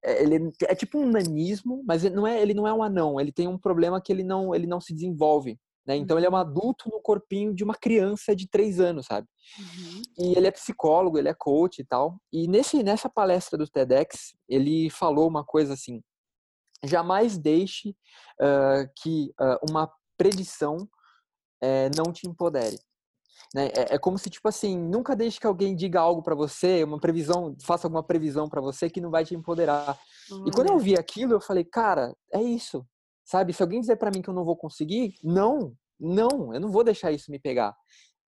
é, 0.03 0.23
ele 0.23 0.51
é 0.63 0.73
tipo 0.73 0.97
um 0.97 1.09
nanismo, 1.09 1.83
mas 1.85 2.03
ele 2.03 2.15
não 2.15 2.25
é, 2.25 2.41
ele 2.41 2.53
não 2.53 2.67
é 2.67 2.73
um 2.73 2.81
anão, 2.81 3.19
ele 3.19 3.31
tem 3.31 3.47
um 3.47 3.57
problema 3.57 4.01
que 4.01 4.11
ele 4.11 4.23
não, 4.23 4.53
ele 4.55 4.65
não 4.65 4.81
se 4.81 4.93
desenvolve, 4.93 5.59
né? 5.87 5.95
Então 5.95 6.17
ele 6.17 6.25
é 6.25 6.29
um 6.29 6.33
uhum. 6.33 6.39
adulto 6.39 6.89
no 6.89 6.99
corpinho 6.99 7.55
de 7.55 7.63
uma 7.63 7.73
criança 7.73 8.35
de 8.35 8.47
três 8.47 8.79
anos, 8.79 9.05
sabe? 9.05 9.25
Uhum. 9.57 10.01
E 10.19 10.37
ele 10.37 10.47
é 10.47 10.51
psicólogo, 10.51 11.17
ele 11.17 11.29
é 11.29 11.33
coach 11.33 11.79
e 11.79 11.85
tal. 11.85 12.19
E 12.31 12.47
nesse, 12.47 12.83
nessa 12.83 13.09
palestra 13.09 13.57
do 13.57 13.67
TEDx, 13.67 14.35
ele 14.49 14.89
falou 14.89 15.27
uma 15.29 15.45
coisa 15.45 15.73
assim, 15.73 16.01
jamais 16.83 17.37
deixe 17.37 17.89
uh, 17.89 18.89
que 18.95 19.33
uh, 19.39 19.69
uma 19.69 19.91
predição 20.17 20.77
uh, 20.77 21.89
não 21.95 22.11
te 22.11 22.27
empodere. 22.27 22.77
Né? 23.53 23.67
É, 23.67 23.95
é, 23.95 23.97
como 23.97 24.17
se, 24.17 24.29
tipo 24.29 24.47
assim, 24.47 24.77
nunca 24.77 25.15
deixe 25.15 25.39
que 25.39 25.47
alguém 25.47 25.75
diga 25.75 25.99
algo 25.99 26.21
para 26.21 26.35
você, 26.35 26.83
uma 26.83 26.99
previsão, 26.99 27.55
faça 27.63 27.87
alguma 27.87 28.03
previsão 28.03 28.49
para 28.49 28.61
você 28.61 28.89
que 28.89 29.01
não 29.01 29.09
vai 29.09 29.23
te 29.23 29.35
empoderar. 29.35 29.97
Uhum. 30.29 30.47
E 30.47 30.51
quando 30.51 30.69
eu 30.69 30.79
vi 30.79 30.95
aquilo, 30.95 31.33
eu 31.33 31.41
falei, 31.41 31.63
cara, 31.63 32.15
é 32.33 32.41
isso. 32.41 32.85
Sabe? 33.25 33.53
Se 33.53 33.61
alguém 33.61 33.79
dizer 33.79 33.97
para 33.97 34.11
mim 34.11 34.21
que 34.21 34.29
eu 34.29 34.33
não 34.33 34.45
vou 34.45 34.55
conseguir, 34.55 35.15
não, 35.23 35.73
não, 35.99 36.53
eu 36.53 36.59
não 36.59 36.71
vou 36.71 36.83
deixar 36.83 37.11
isso 37.11 37.31
me 37.31 37.39
pegar. 37.39 37.75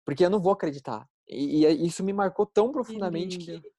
Porque 0.05 0.25
eu 0.25 0.31
não 0.31 0.41
vou 0.41 0.53
acreditar. 0.53 1.07
E, 1.29 1.67
e 1.67 1.87
isso 1.87 2.05
me 2.05 2.13
marcou 2.13 2.47
tão 2.47 2.71
profundamente 2.71 3.39
que, 3.39 3.61
que 3.61 3.73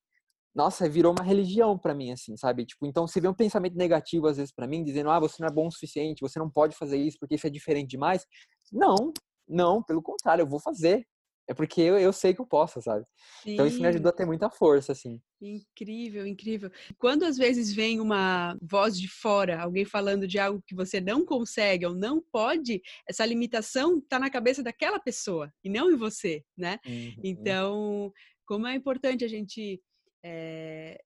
nossa, 0.58 0.90
virou 0.90 1.12
uma 1.12 1.24
religião 1.24 1.78
para 1.78 1.94
mim, 1.94 2.12
assim, 2.12 2.36
sabe? 2.36 2.66
Tipo, 2.66 2.88
então 2.88 3.06
você 3.06 3.22
vê 3.22 3.28
um 3.28 3.34
pensamento 3.34 3.78
negativo 3.78 4.26
às 4.26 4.38
vezes 4.38 4.52
para 4.52 4.66
mim, 4.66 4.84
dizendo, 4.84 5.12
ah, 5.12 5.20
você 5.20 5.36
não 5.40 5.48
é 5.48 5.52
bom 5.52 5.68
o 5.68 5.72
suficiente, 5.72 6.22
você 6.22 6.40
não 6.40 6.50
pode 6.50 6.76
fazer 6.76 6.98
isso 6.98 7.16
porque 7.20 7.36
isso 7.36 7.46
é 7.46 7.50
diferente 7.50 7.92
demais. 7.92 8.26
Não, 8.74 9.14
não, 9.48 9.84
pelo 9.84 10.02
contrário, 10.02 10.42
eu 10.42 10.48
vou 10.48 10.60
fazer. 10.60 11.06
É 11.48 11.54
porque 11.54 11.80
eu, 11.80 11.98
eu 12.00 12.12
sei 12.12 12.34
que 12.34 12.42
eu 12.42 12.46
posso, 12.46 12.82
sabe? 12.82 13.06
Sim. 13.44 13.54
Então 13.54 13.68
isso 13.68 13.80
me 13.80 13.88
ajudou 13.88 14.10
a 14.10 14.14
ter 14.14 14.26
muita 14.26 14.50
força, 14.50 14.94
assim. 14.94 15.22
Incrível, 15.40 16.26
incrível. 16.26 16.72
Quando 16.98 17.24
às 17.24 17.38
vezes 17.38 17.72
vem 17.72 18.02
uma 18.02 18.58
voz 18.60 19.00
de 19.00 19.08
fora, 19.08 19.62
alguém 19.62 19.86
falando 19.86 20.28
de 20.28 20.40
algo 20.40 20.62
que 20.66 20.76
você 20.76 21.00
não 21.00 21.24
consegue 21.24 21.86
ou 21.86 21.94
não 21.94 22.20
pode, 22.32 22.82
essa 23.08 23.24
limitação 23.24 24.00
está 24.00 24.18
na 24.18 24.32
cabeça 24.32 24.64
daquela 24.64 25.00
pessoa 25.00 25.54
e 25.64 25.70
não 25.70 25.92
em 25.92 25.96
você, 25.96 26.44
né? 26.58 26.80
Uhum. 26.86 27.14
Então, 27.24 28.12
como 28.46 28.66
é 28.66 28.74
importante 28.74 29.24
a 29.24 29.28
gente 29.28 29.80
é, 30.24 31.04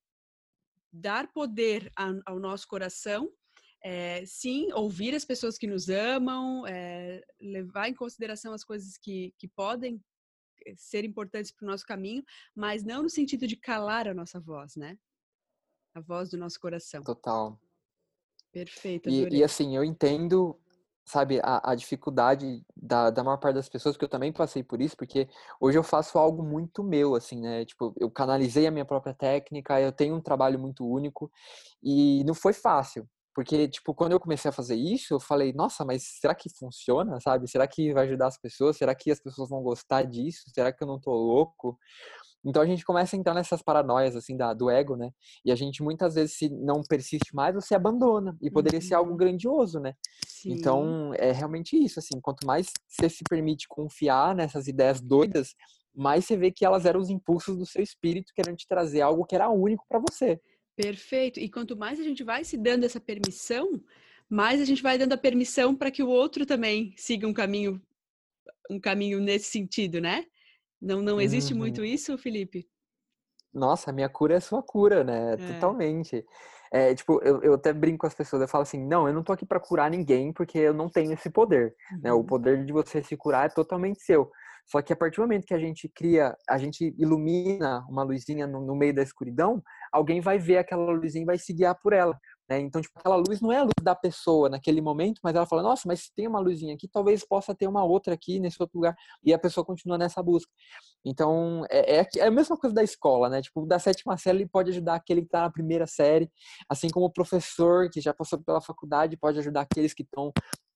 dar 0.92 1.32
poder 1.32 1.92
a, 1.98 2.12
ao 2.26 2.40
nosso 2.40 2.68
coração 2.68 3.32
é, 3.84 4.24
sim, 4.26 4.72
ouvir 4.74 5.16
as 5.16 5.26
pessoas 5.26 5.58
que 5.58 5.66
nos 5.66 5.90
amam, 5.90 6.66
é, 6.68 7.24
levar 7.40 7.90
em 7.90 7.96
consideração 7.96 8.54
as 8.54 8.64
coisas 8.64 8.96
que, 8.98 9.34
que 9.40 9.48
podem 9.48 10.00
ser 10.76 11.04
importantes 11.04 11.52
para 11.52 11.66
o 11.66 11.68
nosso 11.68 11.86
caminho, 11.86 12.24
mas 12.56 12.84
não 12.84 13.02
no 13.02 13.10
sentido 13.10 13.48
de 13.48 13.56
calar 13.56 14.08
a 14.08 14.14
nossa 14.14 14.40
voz, 14.40 14.76
né? 14.76 14.96
A 15.96 16.00
voz 16.00 16.30
do 16.30 16.38
nosso 16.38 16.60
coração. 16.60 17.04
Total. 17.04 17.60
Perfeito. 18.52 19.10
E, 19.10 19.38
e, 19.38 19.44
assim, 19.44 19.76
eu 19.76 19.84
entendo, 19.84 20.61
sabe, 21.06 21.40
a, 21.44 21.72
a 21.72 21.76
dificuldade 21.76 22.64
da, 22.76 23.10
da 23.10 23.24
maior 23.24 23.38
parte 23.38 23.56
das 23.56 23.70
pessoas, 23.70 23.98
que 23.98 24.04
eu 24.04 24.10
também 24.10 24.32
passei 24.32 24.64
por 24.64 24.82
isso, 24.82 24.96
porque 24.96 25.28
hoje 25.60 25.78
eu 25.78 25.84
faço 25.84 26.18
algo 26.18 26.44
muito 26.44 26.84
meu, 26.84 27.16
assim, 27.16 27.40
né? 27.42 27.66
Tipo, 27.66 27.94
eu 28.00 28.10
canalizei 28.10 28.68
a 28.68 28.72
minha 28.72 28.86
própria 28.86 29.14
técnica, 29.14 29.80
eu 29.82 29.92
tenho 29.92 30.16
um 30.16 30.22
trabalho 30.22 30.60
muito 30.60 30.86
único 30.88 31.32
e 31.84 32.24
não 32.26 32.34
foi 32.34 32.54
fácil. 32.54 33.08
Porque, 33.34 33.68
tipo, 33.68 33.94
quando 33.94 34.12
eu 34.12 34.20
comecei 34.20 34.50
a 34.50 34.52
fazer 34.52 34.76
isso, 34.76 35.14
eu 35.14 35.20
falei, 35.20 35.54
nossa, 35.54 35.86
mas 35.86 36.04
será 36.20 36.36
que 36.36 36.50
funciona, 36.50 37.20
sabe? 37.22 37.50
Será 37.50 37.66
que 37.66 37.94
vai 37.94 38.06
ajudar 38.06 38.28
as 38.28 38.38
pessoas? 38.38 38.78
Será 38.78 38.94
que 38.94 39.10
as 39.10 39.22
pessoas 39.22 39.50
vão 39.50 39.62
gostar 39.62 40.04
disso? 40.04 40.44
Será 40.54 40.72
que 40.72 40.84
eu 40.84 40.88
não 40.88 41.00
tô 41.00 41.12
louco? 41.12 41.80
Então 42.44 42.62
a 42.62 42.66
gente 42.66 42.84
começa 42.84 43.16
a 43.16 43.20
entrar 43.20 43.34
nessas 43.34 43.62
paranoias, 43.62 44.16
assim, 44.16 44.36
da, 44.36 44.54
do 44.54 44.70
ego, 44.70 44.96
né? 44.96 45.12
E 45.46 45.52
a 45.52 45.56
gente 45.56 45.84
muitas 45.84 46.16
vezes, 46.16 46.38
se 46.38 46.50
não 46.50 46.82
persiste 46.82 47.34
mais, 47.34 47.54
você 47.54 47.76
abandona. 47.76 48.36
E 48.42 48.50
poderia 48.50 48.80
uhum. 48.80 48.86
ser 48.86 48.96
algo 48.96 49.12
uhum. 49.12 49.18
grandioso, 49.18 49.80
né? 49.80 49.94
Sim. 50.26 50.54
Então 50.54 51.14
é 51.16 51.32
realmente 51.32 51.78
isso, 51.78 52.00
assim. 52.00 52.20
Quanto 52.20 52.46
mais 52.46 52.72
você 52.88 53.08
se 53.08 53.24
permite 53.30 53.68
confiar 53.68 54.36
nessas 54.36 54.68
ideias 54.68 55.00
doidas, 55.00 55.56
mais 55.96 56.26
você 56.26 56.36
vê 56.36 56.52
que 56.52 56.66
elas 56.66 56.86
eram 56.86 57.00
os 57.00 57.10
impulsos 57.10 57.58
do 57.58 57.66
seu 57.66 57.84
espírito 57.84 58.34
querendo 58.36 58.58
te 58.58 58.68
trazer 58.68 59.02
algo 59.02 59.26
que 59.26 59.36
era 59.36 59.50
único 59.50 59.86
para 59.88 60.00
você. 60.00 60.42
Perfeito. 60.82 61.40
E 61.40 61.50
quanto 61.50 61.76
mais 61.76 62.00
a 62.00 62.04
gente 62.04 62.24
vai 62.24 62.44
se 62.44 62.58
dando 62.58 62.84
essa 62.86 63.00
permissão, 63.00 63.82
mais 64.30 64.62
a 64.62 64.66
gente 64.66 64.82
vai 64.82 64.98
dando 64.98 65.14
a 65.14 65.18
permissão 65.18 65.76
para 65.76 65.92
que 65.92 66.02
o 66.02 66.10
outro 66.10 66.46
também 66.46 66.94
siga 66.98 67.28
um 67.28 67.34
caminho 67.34 67.82
um 68.70 68.80
caminho 68.80 69.20
nesse 69.20 69.52
sentido, 69.52 70.00
né? 70.00 70.26
Não 70.82 71.02
não 71.02 71.20
existe 71.20 71.54
uhum. 71.54 71.60
muito 71.60 71.84
isso, 71.84 72.18
Felipe? 72.18 72.68
Nossa, 73.54 73.92
minha 73.92 74.08
cura 74.08 74.36
é 74.36 74.40
sua 74.40 74.64
cura, 74.64 75.04
né? 75.04 75.34
É. 75.34 75.54
Totalmente. 75.54 76.26
É, 76.74 76.96
tipo, 76.96 77.22
eu, 77.22 77.42
eu 77.42 77.54
até 77.56 77.74
brinco 77.74 78.00
com 78.00 78.08
as 78.08 78.14
pessoas, 78.14 78.42
eu 78.42 78.48
falo 78.48 78.62
assim, 78.62 78.82
não, 78.82 79.06
eu 79.06 79.14
não 79.14 79.24
tô 79.24 79.34
aqui 79.34 79.46
para 79.46 79.60
curar 79.60 79.92
ninguém, 79.92 80.32
porque 80.32 80.58
eu 80.58 80.74
não 80.74 80.90
tenho 80.90 81.12
esse 81.12 81.30
poder, 81.30 81.76
uhum. 81.92 82.00
né? 82.02 82.14
O 82.14 82.18
uhum. 82.18 82.26
poder 82.26 82.66
de 82.66 82.72
você 82.72 83.04
se 83.04 83.18
curar 83.18 83.48
é 83.48 83.54
totalmente 83.54 84.02
seu. 84.02 84.32
Só 84.66 84.82
que 84.82 84.94
a 84.94 84.96
partir 84.96 85.18
do 85.18 85.24
momento 85.24 85.46
que 85.46 85.54
a 85.54 85.60
gente 85.60 85.90
cria, 85.90 86.34
a 86.48 86.58
gente 86.58 86.96
ilumina 86.98 87.86
uma 87.90 88.04
luzinha 88.04 88.48
no, 88.48 88.66
no 88.66 88.74
meio 88.74 88.96
da 88.96 89.04
escuridão, 89.04 89.62
alguém 89.92 90.22
vai 90.22 90.38
ver 90.38 90.58
aquela 90.58 90.92
luzinha 90.92 91.24
e 91.24 91.26
vai 91.26 91.38
se 91.38 91.54
guiar 91.54 91.76
por 91.82 91.94
ela. 91.94 92.18
Né? 92.50 92.60
Então, 92.60 92.82
tipo, 92.82 93.00
aquela 93.00 93.16
luz 93.16 93.40
não 93.40 93.52
é 93.52 93.58
a 93.58 93.64
luz 93.64 93.74
da 93.82 93.96
pessoa 93.96 94.50
naquele 94.50 94.82
momento, 94.82 95.22
mas 95.24 95.34
ela 95.36 95.46
fala, 95.46 95.62
nossa, 95.62 95.84
mas 95.88 96.02
se 96.02 96.14
tem 96.14 96.28
uma 96.28 96.40
luzinha 96.40 96.74
aqui, 96.74 96.88
talvez 96.88 97.26
possa 97.26 97.56
ter 97.56 97.68
uma 97.68 97.84
outra 97.84 98.14
aqui 98.14 98.40
nesse 98.40 98.58
outro 98.60 98.78
lugar. 98.78 98.96
E 99.24 99.34
a 99.34 99.40
pessoa 99.40 99.66
continua 99.66 99.98
nessa 99.98 100.22
busca. 100.22 100.52
Então, 101.06 101.64
é, 101.70 102.02
é, 102.02 102.08
é 102.18 102.28
a 102.28 102.32
mesma 102.32 102.58
coisa 102.58 102.76
da 102.76 102.84
escola, 102.84 103.30
né? 103.30 103.42
Tipo, 103.42 103.66
da 103.66 103.80
sétima 103.80 104.18
série 104.18 104.40
ele 104.40 104.50
pode 104.50 104.70
ajudar 104.72 104.96
aquele 104.96 105.22
que 105.22 105.28
está 105.28 105.42
na 105.42 105.50
primeira 105.50 105.88
série, 105.88 106.30
assim 106.70 106.90
como 106.90 107.06
o 107.06 107.12
professor 107.12 107.90
que 107.90 108.02
já 108.02 108.14
passou 108.14 108.40
pela 108.44 108.62
faculdade 108.62 109.18
pode 109.18 109.40
ajudar 109.40 109.62
aqueles 109.62 109.94
que 109.94 110.04
estão 110.04 110.32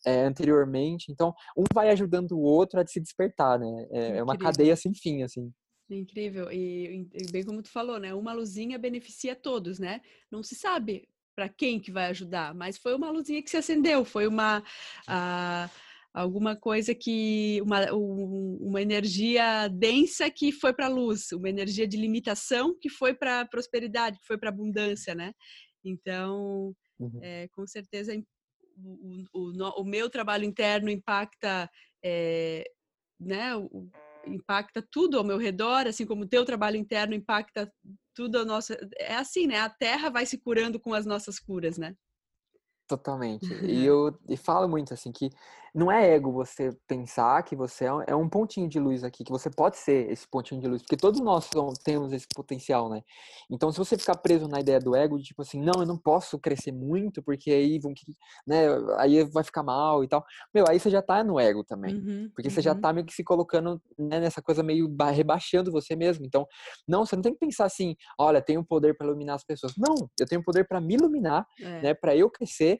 é, 0.05 0.23
anteriormente. 0.23 1.11
Então, 1.11 1.33
um 1.57 1.63
vai 1.73 1.89
ajudando 1.89 2.31
o 2.33 2.41
outro 2.41 2.79
a 2.79 2.87
se 2.87 3.01
despertar, 3.01 3.59
né? 3.59 3.87
É, 3.91 4.17
é 4.17 4.23
uma 4.23 4.37
cadeia 4.37 4.75
sem 4.75 4.93
fim, 4.93 5.23
assim. 5.23 5.51
Incrível. 5.89 6.51
E, 6.51 7.07
e, 7.13 7.31
bem 7.31 7.43
como 7.43 7.61
tu 7.61 7.69
falou, 7.69 7.99
né? 7.99 8.13
Uma 8.13 8.33
luzinha 8.33 8.77
beneficia 8.79 9.35
todos, 9.35 9.79
né? 9.79 10.01
Não 10.31 10.41
se 10.41 10.55
sabe 10.55 11.07
para 11.35 11.49
quem 11.49 11.79
que 11.79 11.91
vai 11.91 12.05
ajudar, 12.05 12.55
mas 12.55 12.77
foi 12.77 12.95
uma 12.95 13.11
luzinha 13.11 13.43
que 13.43 13.49
se 13.49 13.57
acendeu, 13.57 14.05
foi 14.05 14.25
uma 14.25 14.63
alguma 16.13 16.55
coisa 16.55 16.95
que 16.95 17.59
uma, 17.61 17.93
um, 17.93 18.57
uma 18.61 18.81
energia 18.81 19.67
densa 19.67 20.31
que 20.31 20.49
foi 20.53 20.73
para 20.73 20.85
a 20.85 20.89
luz, 20.89 21.33
uma 21.33 21.49
energia 21.49 21.85
de 21.85 21.97
limitação 21.97 22.73
que 22.79 22.89
foi 22.89 23.13
para 23.13 23.41
a 23.41 23.45
prosperidade, 23.45 24.17
que 24.19 24.25
foi 24.25 24.37
para 24.37 24.49
a 24.49 24.53
abundância, 24.53 25.13
né? 25.13 25.33
Então, 25.83 26.73
uhum. 26.97 27.19
é, 27.21 27.49
com 27.49 27.67
certeza 27.67 28.17
o, 28.77 29.25
o, 29.33 29.81
o, 29.81 29.83
meu 29.83 30.09
trabalho 30.09 30.45
interno 30.45 30.89
impacta, 30.89 31.69
é, 32.01 32.63
né, 33.19 33.55
o, 33.57 33.89
impacta 34.27 34.85
tudo 34.91 35.17
ao 35.17 35.23
meu 35.23 35.37
redor, 35.37 35.87
assim 35.87 36.05
como 36.05 36.23
o 36.23 36.27
teu 36.27 36.45
trabalho 36.45 36.77
interno 36.77 37.13
impacta 37.13 37.71
tudo 38.15 38.39
ao 38.39 38.45
nosso. 38.45 38.73
É 38.97 39.15
assim, 39.15 39.47
né? 39.47 39.59
A 39.59 39.69
Terra 39.69 40.09
vai 40.09 40.25
se 40.25 40.37
curando 40.37 40.79
com 40.79 40.93
as 40.93 41.05
nossas 41.05 41.39
curas, 41.39 41.77
né? 41.77 41.95
Totalmente. 42.87 43.51
E 43.63 43.85
eu 43.85 44.15
e 44.29 44.37
falo 44.37 44.67
muito 44.69 44.93
assim 44.93 45.11
que 45.11 45.29
não 45.75 45.91
é 45.91 46.15
ego 46.15 46.31
você 46.31 46.71
pensar 46.87 47.43
que 47.43 47.53
você 47.53 47.83
é 47.83 48.15
um 48.15 48.25
é 48.25 48.29
pontinho 48.29 48.69
de 48.69 48.79
luz 48.79 49.03
aqui, 49.03 49.25
que 49.25 49.31
você 49.31 49.49
pode 49.49 49.75
ser 49.75 50.09
esse 50.09 50.25
pontinho 50.25 50.61
de 50.61 50.69
luz, 50.69 50.81
porque 50.81 50.95
todos 50.95 51.19
nós 51.19 51.49
temos 51.83 52.13
esse 52.13 52.25
potencial, 52.33 52.89
né? 52.89 53.01
Então, 53.51 53.69
se 53.73 53.77
você 53.77 53.97
ficar 53.97 54.15
preso 54.15 54.47
na 54.47 54.61
ideia 54.61 54.79
do 54.79 54.95
ego, 54.95 55.17
de 55.17 55.25
tipo 55.25 55.41
assim, 55.41 55.61
não, 55.61 55.81
eu 55.81 55.85
não 55.85 55.97
posso 55.97 56.39
crescer 56.39 56.71
muito, 56.71 57.21
porque 57.21 57.51
aí 57.51 57.77
vão, 57.77 57.93
né, 58.47 58.67
aí 58.97 59.25
vai 59.25 59.43
ficar 59.43 59.63
mal 59.63 60.01
e 60.01 60.07
tal. 60.07 60.23
Meu, 60.53 60.63
aí 60.65 60.79
você 60.79 60.89
já 60.89 61.01
tá 61.01 61.21
no 61.25 61.37
ego 61.37 61.61
também. 61.61 61.95
Uhum, 61.95 62.31
porque 62.33 62.49
você 62.49 62.61
já 62.61 62.71
uhum. 62.71 62.79
tá 62.79 62.93
meio 62.93 63.05
que 63.05 63.13
se 63.13 63.23
colocando 63.23 63.81
né, 63.99 64.21
nessa 64.21 64.41
coisa 64.41 64.63
meio 64.63 64.89
rebaixando 65.13 65.73
você 65.73 65.93
mesmo. 65.93 66.25
Então, 66.25 66.47
não, 66.87 67.05
você 67.05 67.17
não 67.17 67.23
tem 67.23 67.33
que 67.33 67.39
pensar 67.39 67.65
assim, 67.65 67.97
olha, 68.17 68.41
tenho 68.41 68.63
poder 68.63 68.95
para 68.95 69.07
iluminar 69.07 69.35
as 69.35 69.43
pessoas. 69.43 69.73
Não, 69.77 70.09
eu 70.17 70.25
tenho 70.25 70.41
poder 70.41 70.65
para 70.65 70.79
me 70.79 70.93
iluminar, 70.93 71.45
é. 71.59 71.81
né, 71.81 71.93
para 71.93 72.15
eu 72.15 72.29
crescer 72.29 72.74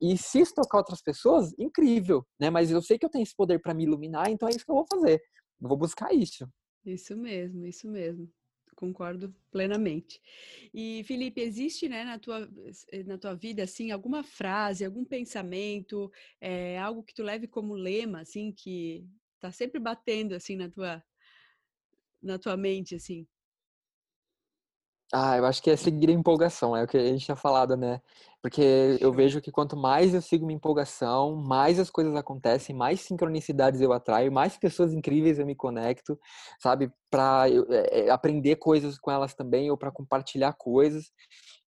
e 0.00 0.16
se 0.16 0.40
isso 0.40 0.54
tocar 0.54 0.78
outras 0.78 1.02
pessoas, 1.02 1.52
incrível, 1.58 2.26
né? 2.38 2.48
Mas 2.48 2.70
eu 2.70 2.80
sei 2.80 2.98
que 2.98 3.04
eu 3.04 3.10
tenho 3.10 3.22
esse 3.22 3.36
poder 3.36 3.60
para 3.60 3.74
me 3.74 3.84
iluminar, 3.84 4.30
então 4.30 4.48
é 4.48 4.52
isso 4.52 4.64
que 4.64 4.70
eu 4.70 4.76
vou 4.76 4.86
fazer. 4.90 5.20
Eu 5.60 5.68
vou 5.68 5.76
buscar 5.76 6.12
isso. 6.14 6.48
Isso 6.84 7.16
mesmo, 7.16 7.66
isso 7.66 7.86
mesmo. 7.88 8.30
Concordo 8.74 9.34
plenamente. 9.50 10.18
E 10.72 11.04
Felipe, 11.04 11.42
existe, 11.42 11.86
né, 11.86 12.02
na 12.02 12.18
tua 12.18 12.48
na 13.04 13.18
tua 13.18 13.34
vida 13.34 13.62
assim 13.62 13.90
alguma 13.90 14.22
frase, 14.22 14.86
algum 14.86 15.04
pensamento, 15.04 16.10
é, 16.40 16.78
algo 16.78 17.02
que 17.02 17.12
tu 17.12 17.22
leve 17.22 17.46
como 17.46 17.74
lema, 17.74 18.20
assim, 18.20 18.50
que 18.52 19.06
tá 19.38 19.52
sempre 19.52 19.78
batendo 19.78 20.34
assim 20.34 20.56
na 20.56 20.70
tua 20.70 21.04
na 22.22 22.38
tua 22.38 22.56
mente, 22.56 22.94
assim? 22.94 23.26
Ah, 25.12 25.36
eu 25.36 25.44
acho 25.44 25.60
que 25.60 25.68
é 25.70 25.76
seguir 25.76 26.08
a 26.10 26.12
empolgação, 26.12 26.76
é 26.76 26.84
o 26.84 26.86
que 26.86 26.96
a 26.96 27.04
gente 27.04 27.24
tinha 27.24 27.36
falado, 27.36 27.76
né? 27.76 28.00
Porque 28.40 28.96
eu 29.00 29.12
vejo 29.12 29.40
que 29.40 29.50
quanto 29.50 29.76
mais 29.76 30.14
eu 30.14 30.22
sigo 30.22 30.46
minha 30.46 30.56
empolgação, 30.56 31.34
mais 31.34 31.80
as 31.80 31.90
coisas 31.90 32.14
acontecem, 32.14 32.76
mais 32.76 33.00
sincronicidades 33.00 33.80
eu 33.80 33.92
atraio, 33.92 34.30
mais 34.30 34.56
pessoas 34.56 34.92
incríveis 34.92 35.40
eu 35.40 35.44
me 35.46 35.56
conecto, 35.56 36.16
sabe? 36.60 36.92
Para 37.10 37.46
é, 37.48 38.06
é, 38.06 38.10
aprender 38.10 38.54
coisas 38.56 38.98
com 38.98 39.10
elas 39.10 39.34
também 39.34 39.68
ou 39.68 39.76
para 39.76 39.90
compartilhar 39.90 40.52
coisas. 40.52 41.10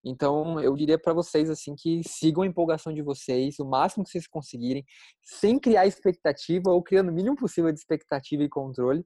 Então, 0.06 0.60
eu 0.62 0.74
diria 0.76 0.98
para 0.98 1.14
vocês 1.14 1.50
assim 1.50 1.76
que 1.76 2.02
sigam 2.08 2.44
a 2.44 2.48
empolgação 2.48 2.94
de 2.94 3.02
vocês, 3.02 3.60
o 3.60 3.66
máximo 3.66 4.06
que 4.06 4.12
vocês 4.12 4.28
conseguirem, 4.28 4.86
sem 5.22 5.60
criar 5.60 5.86
expectativa 5.86 6.72
ou 6.72 6.82
criando 6.82 7.10
o 7.10 7.14
mínimo 7.14 7.36
possível 7.36 7.72
de 7.74 7.80
expectativa 7.80 8.44
e 8.44 8.50
controle, 8.50 9.06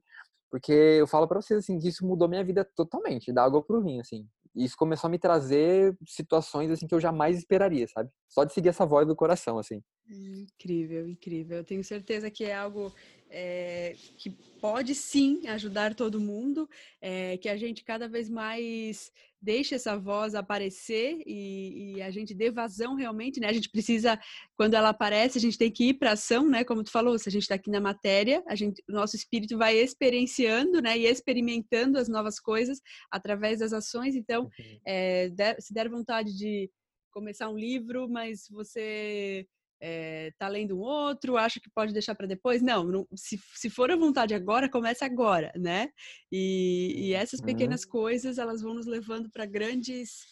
porque 0.50 0.72
eu 0.72 1.06
falo 1.06 1.28
para 1.28 1.40
vocês 1.40 1.60
assim 1.60 1.78
que 1.78 1.88
isso 1.88 2.06
mudou 2.06 2.28
minha 2.28 2.44
vida 2.44 2.64
totalmente, 2.76 3.32
da 3.32 3.44
água 3.44 3.62
pro 3.62 3.82
vinho, 3.82 4.00
assim. 4.00 4.26
Isso 4.54 4.76
começou 4.76 5.08
a 5.08 5.10
me 5.10 5.18
trazer 5.18 5.96
situações 6.06 6.70
assim 6.70 6.86
que 6.86 6.94
eu 6.94 7.00
jamais 7.00 7.38
esperaria, 7.38 7.86
sabe? 7.86 8.10
Só 8.28 8.44
de 8.44 8.52
seguir 8.52 8.70
essa 8.70 8.84
voz 8.84 9.06
do 9.06 9.14
coração, 9.14 9.58
assim. 9.58 9.82
Incrível, 10.10 11.06
incrível. 11.06 11.58
Eu 11.58 11.64
tenho 11.64 11.84
certeza 11.84 12.30
que 12.30 12.44
é 12.44 12.56
algo 12.56 12.92
é, 13.30 13.94
que 14.16 14.30
pode 14.60 14.94
sim 14.94 15.46
ajudar 15.48 15.94
todo 15.94 16.20
mundo, 16.20 16.68
é, 17.00 17.36
que 17.38 17.48
a 17.48 17.56
gente 17.56 17.84
cada 17.84 18.08
vez 18.08 18.28
mais 18.28 19.10
deixe 19.40 19.74
essa 19.74 19.96
voz 19.96 20.34
aparecer 20.34 21.22
e, 21.24 21.94
e, 21.94 22.02
a 22.02 22.10
gente 22.10 22.34
dê 22.34 22.50
vazão 22.50 22.94
realmente, 22.94 23.38
né? 23.38 23.46
A 23.48 23.52
gente 23.52 23.70
precisa, 23.70 24.18
quando 24.56 24.74
ela 24.74 24.88
aparece, 24.88 25.38
a 25.38 25.40
gente 25.40 25.56
tem 25.56 25.70
que 25.70 25.90
ir 25.90 25.94
para 25.94 26.12
ação, 26.12 26.48
né? 26.48 26.64
Como 26.64 26.82
tu 26.82 26.90
falou, 26.90 27.16
se 27.18 27.28
a 27.28 27.32
gente 27.32 27.42
está 27.42 27.54
aqui 27.54 27.70
na 27.70 27.80
matéria, 27.80 28.42
a 28.48 28.56
gente, 28.56 28.82
o 28.88 28.92
nosso 28.92 29.14
espírito 29.14 29.56
vai 29.56 29.76
experienciando, 29.76 30.82
né? 30.82 30.98
E 30.98 31.06
experimentando 31.06 31.98
as 31.98 32.08
novas 32.08 32.40
coisas 32.40 32.80
através 33.10 33.60
das 33.60 33.72
ações. 33.72 34.16
Então, 34.16 34.50
é, 34.84 35.28
der, 35.30 35.60
se 35.60 35.72
der 35.72 35.88
vontade 35.88 36.36
de 36.36 36.68
começar 37.12 37.48
um 37.48 37.56
livro, 37.56 38.08
mas 38.08 38.48
você 38.50 39.46
é, 39.80 40.32
tá 40.38 40.48
lendo 40.48 40.76
um 40.76 40.80
outro, 40.80 41.36
acha 41.36 41.60
que 41.60 41.70
pode 41.70 41.92
deixar 41.92 42.14
para 42.14 42.26
depois. 42.26 42.62
Não, 42.62 42.84
não, 42.84 43.06
se, 43.14 43.40
se 43.54 43.70
for 43.70 43.90
a 43.90 43.96
vontade 43.96 44.34
agora, 44.34 44.68
comece 44.68 45.04
agora, 45.04 45.52
né? 45.56 45.88
E, 46.32 47.08
e 47.08 47.14
essas 47.14 47.40
pequenas 47.40 47.84
uhum. 47.84 47.90
coisas, 47.90 48.38
elas 48.38 48.60
vão 48.60 48.74
nos 48.74 48.86
levando 48.86 49.30
para 49.30 49.46
grandes 49.46 50.26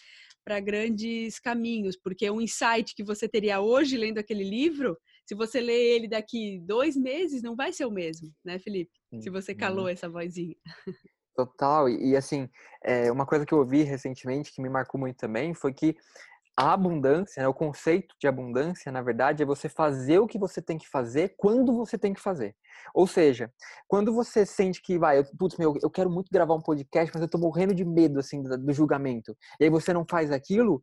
para 0.44 0.60
grandes 0.60 1.40
caminhos, 1.40 1.96
porque 1.96 2.30
um 2.30 2.40
insight 2.40 2.94
que 2.94 3.02
você 3.02 3.28
teria 3.28 3.60
hoje 3.60 3.96
lendo 3.96 4.18
aquele 4.18 4.44
livro, 4.44 4.96
se 5.26 5.34
você 5.34 5.60
ler 5.60 5.96
ele 5.96 6.06
daqui 6.06 6.60
dois 6.64 6.96
meses, 6.96 7.42
não 7.42 7.56
vai 7.56 7.72
ser 7.72 7.84
o 7.84 7.90
mesmo, 7.90 8.32
né, 8.44 8.56
Felipe? 8.60 8.92
Se 9.20 9.28
você 9.28 9.56
calou 9.56 9.86
uhum. 9.86 9.88
essa 9.88 10.08
vozinha. 10.08 10.54
Total, 11.34 11.88
e, 11.88 12.10
e 12.10 12.16
assim, 12.16 12.48
é, 12.82 13.10
uma 13.10 13.26
coisa 13.26 13.44
que 13.44 13.52
eu 13.52 13.58
ouvi 13.58 13.82
recentemente 13.82 14.52
que 14.52 14.62
me 14.62 14.70
marcou 14.70 15.00
muito 15.00 15.16
também 15.16 15.52
foi 15.52 15.74
que 15.74 15.96
a 16.56 16.72
abundância, 16.72 17.42
né, 17.42 17.48
o 17.48 17.52
conceito 17.52 18.14
de 18.18 18.26
abundância, 18.26 18.90
na 18.90 19.02
verdade, 19.02 19.42
é 19.42 19.46
você 19.46 19.68
fazer 19.68 20.18
o 20.18 20.26
que 20.26 20.38
você 20.38 20.62
tem 20.62 20.78
que 20.78 20.88
fazer 20.88 21.34
quando 21.36 21.76
você 21.76 21.98
tem 21.98 22.14
que 22.14 22.20
fazer. 22.20 22.56
Ou 22.94 23.06
seja, 23.06 23.52
quando 23.86 24.12
você 24.12 24.46
sente 24.46 24.80
que 24.80 24.98
vai, 24.98 25.22
putz, 25.38 25.58
meu, 25.58 25.74
eu 25.82 25.90
quero 25.90 26.10
muito 26.10 26.30
gravar 26.32 26.54
um 26.54 26.60
podcast, 26.60 27.10
mas 27.12 27.22
eu 27.22 27.28
tô 27.28 27.36
morrendo 27.36 27.74
de 27.74 27.84
medo 27.84 28.18
assim 28.18 28.42
do, 28.42 28.56
do 28.56 28.72
julgamento. 28.72 29.36
E 29.60 29.64
aí 29.64 29.70
você 29.70 29.92
não 29.92 30.06
faz 30.08 30.32
aquilo, 30.32 30.82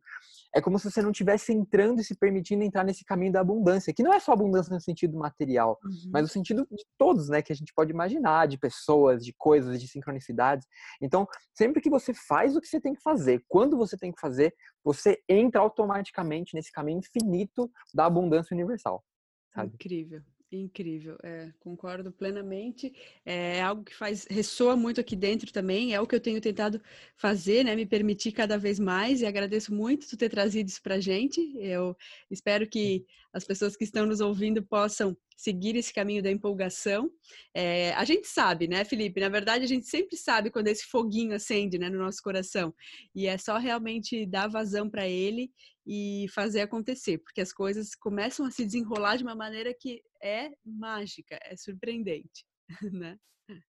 é 0.54 0.60
como 0.60 0.78
se 0.78 0.90
você 0.90 1.02
não 1.02 1.10
estivesse 1.10 1.52
entrando 1.52 2.00
e 2.00 2.04
se 2.04 2.14
permitindo 2.14 2.62
entrar 2.62 2.84
nesse 2.84 3.04
caminho 3.04 3.32
da 3.32 3.40
abundância, 3.40 3.92
que 3.92 4.02
não 4.02 4.12
é 4.12 4.20
só 4.20 4.32
abundância 4.32 4.72
no 4.72 4.80
sentido 4.80 5.18
material, 5.18 5.78
uhum. 5.84 6.10
mas 6.12 6.22
no 6.22 6.28
sentido 6.28 6.66
de 6.70 6.84
todos, 6.96 7.28
né, 7.28 7.42
que 7.42 7.52
a 7.52 7.56
gente 7.56 7.74
pode 7.74 7.90
imaginar, 7.90 8.46
de 8.46 8.56
pessoas, 8.56 9.24
de 9.24 9.32
coisas, 9.32 9.80
de 9.80 9.88
sincronicidades. 9.88 10.66
Então, 11.00 11.26
sempre 11.52 11.82
que 11.82 11.90
você 11.90 12.14
faz 12.14 12.54
o 12.54 12.60
que 12.60 12.68
você 12.68 12.80
tem 12.80 12.94
que 12.94 13.02
fazer, 13.02 13.44
quando 13.48 13.76
você 13.76 13.96
tem 13.96 14.12
que 14.12 14.20
fazer, 14.20 14.54
você 14.84 15.20
entra 15.28 15.60
automaticamente 15.60 16.54
nesse 16.54 16.70
caminho 16.70 17.00
infinito 17.00 17.70
da 17.92 18.06
abundância 18.06 18.54
universal. 18.54 19.04
Sabe? 19.52 19.74
Incrível. 19.74 20.22
Incrível, 20.56 21.18
é, 21.24 21.52
concordo 21.58 22.12
plenamente. 22.12 22.92
É 23.24 23.60
algo 23.60 23.82
que 23.82 23.92
faz 23.92 24.24
ressoa 24.30 24.76
muito 24.76 25.00
aqui 25.00 25.16
dentro 25.16 25.52
também. 25.52 25.92
É 25.92 26.00
o 26.00 26.06
que 26.06 26.14
eu 26.14 26.20
tenho 26.20 26.40
tentado 26.40 26.80
fazer, 27.16 27.64
né? 27.64 27.74
Me 27.74 27.84
permitir 27.84 28.30
cada 28.30 28.56
vez 28.56 28.78
mais 28.78 29.20
e 29.20 29.26
agradeço 29.26 29.74
muito 29.74 30.08
tu 30.08 30.16
ter 30.16 30.28
trazido 30.28 30.68
isso 30.68 30.80
para 30.80 31.00
gente. 31.00 31.40
Eu 31.58 31.96
espero 32.30 32.68
que 32.68 33.04
as 33.32 33.44
pessoas 33.44 33.76
que 33.76 33.82
estão 33.82 34.06
nos 34.06 34.20
ouvindo 34.20 34.62
possam 34.62 35.16
seguir 35.36 35.76
esse 35.76 35.92
caminho 35.92 36.22
da 36.22 36.30
empolgação. 36.30 37.10
É, 37.54 37.92
a 37.94 38.04
gente 38.04 38.26
sabe, 38.26 38.68
né, 38.68 38.84
Felipe? 38.84 39.20
Na 39.20 39.28
verdade, 39.28 39.64
a 39.64 39.68
gente 39.68 39.86
sempre 39.86 40.16
sabe 40.16 40.50
quando 40.50 40.68
esse 40.68 40.84
foguinho 40.84 41.34
acende 41.34 41.78
né, 41.78 41.88
no 41.88 41.98
nosso 41.98 42.22
coração. 42.22 42.74
E 43.14 43.26
é 43.26 43.36
só 43.36 43.58
realmente 43.58 44.26
dar 44.26 44.48
vazão 44.48 44.88
para 44.88 45.08
ele 45.08 45.50
e 45.86 46.26
fazer 46.34 46.62
acontecer, 46.62 47.18
porque 47.18 47.40
as 47.40 47.52
coisas 47.52 47.94
começam 47.94 48.46
a 48.46 48.50
se 48.50 48.64
desenrolar 48.64 49.16
de 49.16 49.22
uma 49.22 49.34
maneira 49.34 49.74
que 49.78 50.02
é 50.22 50.50
mágica, 50.64 51.38
é 51.42 51.56
surpreendente, 51.56 52.46
né? 52.92 53.18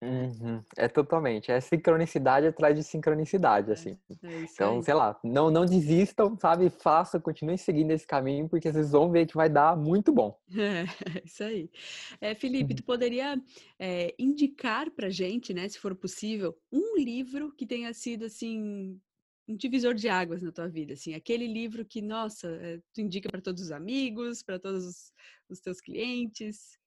Uhum. 0.02 0.64
É 0.78 0.88
totalmente. 0.88 1.52
É 1.52 1.60
sincronicidade 1.60 2.48
atrás 2.48 2.76
de 2.76 2.84
sincronicidade, 2.84 3.70
é, 3.70 3.74
assim. 3.74 4.00
É 4.24 4.42
então, 4.44 4.82
sei 4.82 4.94
lá, 4.94 5.20
não, 5.24 5.52
não 5.52 5.66
desistam, 5.66 6.38
sabe? 6.40 6.70
Façam, 6.70 7.20
continuem 7.20 7.58
seguindo 7.58 7.92
esse 7.92 8.08
caminho, 8.08 8.48
porque 8.48 8.72
vocês 8.72 8.92
vão 8.92 9.12
ver 9.12 9.26
que 9.26 9.36
vai 9.36 9.50
dar 9.50 9.76
muito 9.76 10.14
bom. 10.14 10.40
É, 10.76 10.86
isso 11.26 11.44
aí. 11.44 11.70
É, 12.22 12.34
Felipe, 12.34 12.72
uhum. 12.72 12.78
tu 12.78 12.84
poderia 12.84 13.42
é, 13.78 14.16
indicar 14.18 14.90
pra 14.92 15.10
gente, 15.10 15.54
né, 15.54 15.68
se 15.68 15.78
for 15.78 15.94
possível, 15.96 16.58
um 16.72 16.98
livro 16.98 17.52
que 17.54 17.66
tenha 17.66 17.94
sido, 17.94 18.26
assim, 18.26 19.00
um 19.48 19.56
divisor 19.56 19.94
de 19.94 20.10
águas 20.10 20.42
na 20.42 20.52
tua 20.52 20.68
vida, 20.68 20.94
assim, 20.94 21.14
aquele 21.14 21.48
livro 21.48 21.86
que, 21.86 22.02
nossa, 22.02 22.48
eh, 22.48 22.80
tu 22.94 23.02
indica 23.02 23.30
para 23.30 23.42
todos 23.42 23.62
os 23.62 23.72
amigos, 23.72 24.42
para 24.42 24.60
todos 24.60 24.86
os, 24.86 25.14
os, 25.50 25.60
teus 25.60 25.80
clientes? 25.80 26.80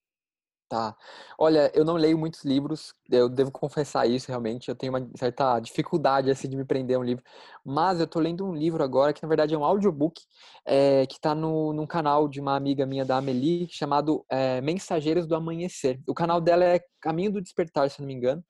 Tá. 0.68 0.94
Olha, 1.38 1.72
eu 1.74 1.83
não 1.83 1.94
leio 1.94 2.18
muitos 2.18 2.44
livros, 2.44 2.92
eu 3.11 3.26
devo 3.26 3.50
confessar 3.50 4.07
isso 4.07 4.28
realmente, 4.28 4.68
eu 4.68 4.76
tenho 4.76 4.92
uma 4.92 5.09
certa 5.16 5.59
dificuldade 5.61 6.31
assim 6.31 6.46
de 6.46 6.59
me 6.59 6.64
prender 6.64 6.98
a 6.98 7.00
um 7.00 7.02
livro, 7.02 7.24
mas 7.64 7.98
eu 8.00 8.07
tô 8.07 8.20
lendo 8.20 8.44
um 8.44 8.54
livro 8.54 8.85
agora 8.85 9.14
que 9.14 9.22
na 9.22 9.28
verdade 9.31 9.54
é 9.54 9.59
um 9.59 9.64
audiobook 9.64 10.20
é, 10.66 11.07
que 11.07 11.18
tá 11.18 11.35
no, 11.35 11.72
num 11.72 11.87
canal 11.87 12.28
de 12.28 12.38
uma 12.38 12.54
amiga 12.54 12.85
minha 12.85 13.02
da 13.02 13.16
Amelie 13.16 13.66
chamado 13.70 14.26
é, 14.31 14.61
Mensageiros 14.61 15.26
do 15.26 15.35
Amanhecer. 15.35 15.98
O 16.07 16.12
canal 16.12 16.38
dela 16.38 16.64
é 16.64 16.81
Caminho 17.00 17.33
do 17.33 17.40
Despertar, 17.40 17.88
se 17.88 18.00
não 18.00 18.07
me 18.07 18.12
engano. 18.12 18.44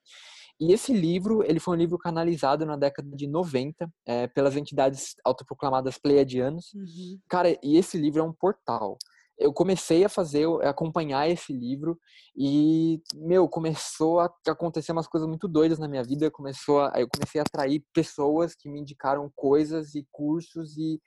E 0.61 0.73
esse 0.73 0.93
livro, 0.93 1.45
ele 1.45 1.61
foi 1.61 1.77
um 1.77 1.79
livro 1.79 1.97
canalizado 1.97 2.67
na 2.67 2.77
década 2.77 3.09
de 3.15 3.29
90 3.29 3.89
é, 4.05 4.27
pelas 4.27 4.57
entidades 4.57 5.15
autoproclamadas 5.25 5.99
pleiadianos. 5.99 6.75
Uhum. 6.75 7.21
Cara, 7.29 7.57
e 7.63 7.77
esse 7.77 7.97
livro 7.97 8.21
é 8.21 8.25
um 8.25 8.33
portal. 8.33 8.99
Eu 9.39 9.53
comecei 9.53 10.05
a 10.05 10.09
fazer, 10.09 10.47
a 10.63 10.71
acompanhar 10.71 11.29
esse 11.29 11.53
livro 11.53 11.99
e, 12.37 13.01
meu, 13.15 13.49
começou 13.49 14.21
a 14.21 14.33
acontecer 14.47 14.93
umas 14.93 15.07
coisas 15.07 15.29
muito 15.29 15.47
doidas 15.47 15.79
na 15.79 15.89
minha 15.89 16.03
vida. 16.03 16.31
Começou 16.31 16.81
a, 16.81 16.93
eu 16.97 17.09
comecei 17.09 17.41
a 17.41 17.43
atrair 17.43 17.85
pessoas 17.93 18.55
que 18.55 18.69
me 18.69 18.81
indicaram 18.81 19.31
coisas 19.35 19.95
e 19.95 20.07
cursos 20.11 20.77
e, 20.77 21.01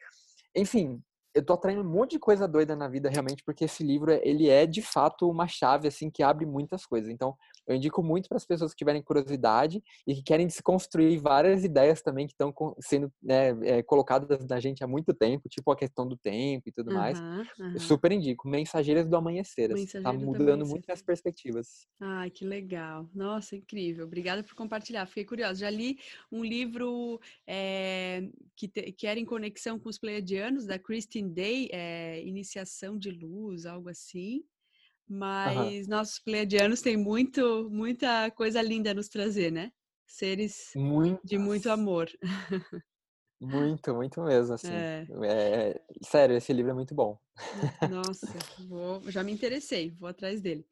enfim, 0.55 1.01
eu 1.33 1.45
tô 1.45 1.53
atraindo 1.53 1.81
um 1.81 1.89
monte 1.89 2.11
de 2.11 2.19
coisa 2.19 2.47
doida 2.47 2.75
na 2.75 2.87
vida 2.87 3.09
realmente, 3.09 3.43
porque 3.45 3.65
esse 3.65 3.83
livro, 3.83 4.11
ele 4.11 4.49
é 4.49 4.65
de 4.65 4.81
fato 4.81 5.29
uma 5.29 5.47
chave, 5.47 5.87
assim, 5.87 6.09
que 6.09 6.23
abre 6.23 6.45
muitas 6.45 6.85
coisas. 6.85 7.09
Então, 7.09 7.35
eu 7.67 7.75
indico 7.75 8.01
muito 8.03 8.27
para 8.27 8.37
as 8.37 8.45
pessoas 8.45 8.71
que 8.71 8.77
tiverem 8.77 9.01
curiosidade 9.01 9.83
e 10.05 10.15
que 10.15 10.23
querem 10.23 10.47
desconstruir 10.47 11.19
várias 11.19 11.63
ideias 11.63 12.01
também 12.01 12.27
que 12.27 12.33
estão 12.33 12.53
sendo 12.79 13.11
né, 13.21 13.49
é, 13.63 13.83
colocadas 13.83 14.45
na 14.45 14.59
gente 14.59 14.83
há 14.83 14.87
muito 14.87 15.13
tempo, 15.13 15.47
tipo 15.49 15.71
a 15.71 15.75
questão 15.75 16.07
do 16.07 16.17
tempo 16.17 16.67
e 16.67 16.71
tudo 16.71 16.91
uhum, 16.91 16.97
mais. 16.97 17.19
Uhum. 17.19 17.73
Eu 17.73 17.79
super 17.79 18.11
indico. 18.11 18.47
Mensageiras 18.47 19.07
do 19.07 19.15
Amanhecer. 19.15 19.71
Está 19.71 20.09
assim, 20.09 20.25
mudando 20.25 20.65
muito 20.65 20.89
as 20.91 21.01
perspectivas. 21.01 21.87
Ah, 21.99 22.29
que 22.29 22.45
legal. 22.45 23.09
Nossa, 23.13 23.55
incrível. 23.55 24.05
Obrigada 24.05 24.43
por 24.43 24.55
compartilhar. 24.55 25.05
Fiquei 25.05 25.25
curiosa. 25.25 25.61
Já 25.61 25.69
li 25.69 25.97
um 26.31 26.43
livro 26.43 27.19
é, 27.45 28.27
que, 28.55 28.67
te, 28.67 28.91
que 28.91 29.07
era 29.07 29.19
em 29.19 29.25
conexão 29.25 29.79
com 29.79 29.89
os 29.89 29.97
pleiadianos, 29.97 30.65
da 30.65 30.79
Christine 30.79 31.29
Day, 31.29 31.69
é, 31.71 32.21
Iniciação 32.23 32.97
de 32.97 33.11
Luz, 33.11 33.65
algo 33.65 33.89
assim. 33.89 34.43
Mas 35.13 35.87
uhum. 35.87 35.89
nossos 35.89 36.19
pleiadianos 36.19 36.81
têm 36.81 36.95
muito, 36.95 37.67
muita 37.69 38.31
coisa 38.31 38.61
linda 38.61 38.91
a 38.91 38.93
nos 38.93 39.09
trazer, 39.09 39.51
né? 39.51 39.69
Seres 40.07 40.71
Muitas. 40.73 41.29
de 41.29 41.37
muito 41.37 41.69
amor. 41.69 42.09
Muito, 43.41 43.93
muito 43.95 44.21
mesmo, 44.21 44.53
assim. 44.53 44.71
É. 44.71 45.07
É, 45.23 45.81
sério, 46.03 46.37
esse 46.37 46.53
livro 46.53 46.71
é 46.71 46.73
muito 46.75 46.93
bom. 46.93 47.19
Nossa, 47.89 48.27
vou, 48.69 49.01
já 49.09 49.23
me 49.23 49.31
interessei, 49.31 49.89
vou 49.99 50.07
atrás 50.07 50.39
dele. 50.41 50.63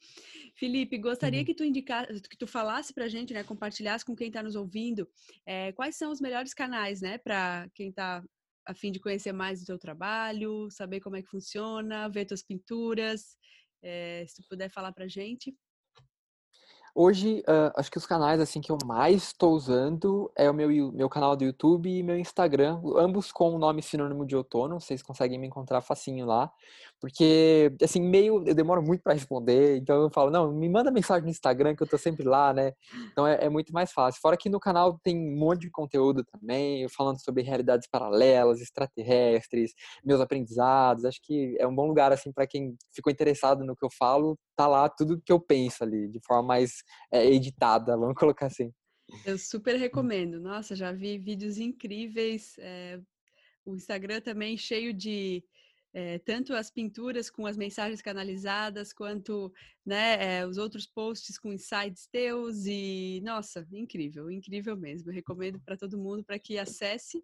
Felipe, 0.56 0.98
gostaria 1.00 1.40
uhum. 1.40 1.46
que 1.46 1.56
tu 1.56 1.64
indicasse, 1.64 2.22
que 2.22 2.38
tu 2.38 2.46
falasse 2.46 2.94
pra 2.94 3.08
gente, 3.08 3.34
né, 3.34 3.44
compartilhasse 3.44 4.06
com 4.06 4.16
quem 4.16 4.28
está 4.28 4.44
nos 4.44 4.56
ouvindo, 4.56 5.10
é, 5.48 5.72
quais 5.72 5.96
são 5.96 6.12
os 6.12 6.22
melhores 6.22 6.54
canais, 6.54 7.02
né, 7.02 7.18
para 7.18 7.68
quem 7.74 7.90
está 7.90 8.24
a 8.68 8.74
fim 8.76 8.92
de 8.92 9.00
conhecer 9.00 9.32
mais 9.32 9.62
do 9.62 9.66
teu 9.66 9.80
trabalho, 9.80 10.70
saber 10.70 11.00
como 11.00 11.16
é 11.16 11.24
que 11.24 11.30
funciona, 11.30 12.08
ver 12.08 12.26
tuas 12.26 12.44
pinturas, 12.44 13.36
é, 13.82 14.26
se 14.28 14.42
tu 14.42 14.48
puder 14.48 14.70
falar 14.70 14.92
pra 14.92 15.08
gente. 15.08 15.56
Hoje, 16.94 17.42
uh, 17.48 17.72
acho 17.78 17.92
que 17.92 17.98
os 17.98 18.06
canais 18.06 18.42
assim 18.42 18.60
que 18.60 18.72
eu 18.72 18.78
mais 18.86 19.24
estou 19.24 19.54
usando 19.54 20.32
é 20.36 20.50
o 20.50 20.54
meu, 20.54 20.92
meu 20.92 21.08
canal 21.08 21.36
do 21.36 21.44
YouTube 21.44 21.90
e 21.90 22.04
meu 22.04 22.18
Instagram, 22.18 22.82
ambos 22.98 23.32
com 23.32 23.54
o 23.56 23.60
nome 23.60 23.82
sinônimo 23.82 24.26
de 24.26 24.36
outono, 24.36 24.80
vocês 24.82 25.02
conseguem 25.02 25.40
me 25.40 25.48
encontrar 25.48 25.82
facinho 25.82 26.26
lá, 26.26 26.52
porque 27.00 27.72
assim, 27.82 28.02
meio 28.02 28.44
eu 28.46 28.54
demoro 28.54 28.82
muito 28.82 29.02
para 29.02 29.14
responder, 29.14 29.78
então 29.78 30.04
eu 30.04 30.10
falo, 30.10 30.30
não, 30.30 30.52
me 30.52 30.68
manda 30.70 30.92
mensagem 30.92 31.24
no 31.24 31.30
Instagram 31.30 31.76
que 31.76 31.84
eu 31.84 31.88
tô 31.88 31.98
sempre 31.98 32.26
lá, 32.26 32.54
né? 32.54 32.74
Então 33.12 33.26
é, 33.26 33.46
é 33.46 33.50
muito 33.50 33.72
mais 33.72 33.92
fácil. 33.92 34.22
Fora 34.22 34.38
que 34.38 34.50
no 34.50 34.60
canal 34.60 35.00
tem 35.04 35.18
um 35.18 35.38
monte 35.38 35.62
de 35.62 35.72
conteúdo 35.72 36.24
também, 36.26 36.88
falando 36.90 37.22
sobre 37.24 37.44
realidades 37.44 37.88
paralelas, 37.90 38.62
extraterrestres, 38.62 39.74
meus 40.04 40.22
aprendizados, 40.22 41.06
acho 41.06 41.20
que 41.24 41.56
é 41.60 41.68
um 41.68 41.76
bom 41.76 41.88
lugar 41.88 42.12
assim 42.12 42.32
para 42.32 42.48
quem 42.48 42.76
ficou 42.94 43.12
interessado 43.12 43.64
no 43.64 43.76
que 43.76 43.86
eu 43.86 43.90
falo, 43.98 44.38
tá 44.56 44.68
lá 44.68 44.90
tudo 44.90 45.22
que 45.24 45.32
eu 45.32 45.40
penso 45.40 45.84
ali, 45.84 46.08
de 46.10 46.20
forma 46.26 46.44
mais 46.44 46.84
é, 47.12 47.26
editada, 47.26 47.96
vamos 47.98 48.16
colocar 48.16 48.48
assim. 48.48 48.72
Eu 49.26 49.38
super 49.38 49.76
recomendo. 49.76 50.40
Nossa, 50.40 50.76
já 50.76 50.92
vi 50.92 51.18
vídeos 51.18 51.58
incríveis. 51.58 52.56
É, 52.60 53.00
o 53.66 53.76
Instagram 53.76 54.22
também 54.22 54.58
cheio 54.58 54.94
de 54.94 55.44
é, 55.94 56.20
tanto 56.20 56.54
as 56.54 56.70
pinturas 56.70 57.30
com 57.30 57.48
as 57.48 57.58
mensagens 57.58 58.02
canalizadas, 58.02 58.94
quanto 58.94 59.52
né, 59.84 60.40
é, 60.40 60.46
os 60.46 60.58
outros 60.58 60.86
posts 60.86 61.40
com 61.40 61.52
insights 61.52 62.08
teus 62.12 62.66
e 62.66 63.22
nossa, 63.24 63.68
incrível, 63.72 64.30
incrível 64.30 64.78
mesmo. 64.78 65.10
Eu 65.10 65.16
recomendo 65.16 65.60
para 65.60 65.76
todo 65.76 65.98
mundo 65.98 66.24
para 66.24 66.38
que 66.38 66.60
acesse. 66.60 67.24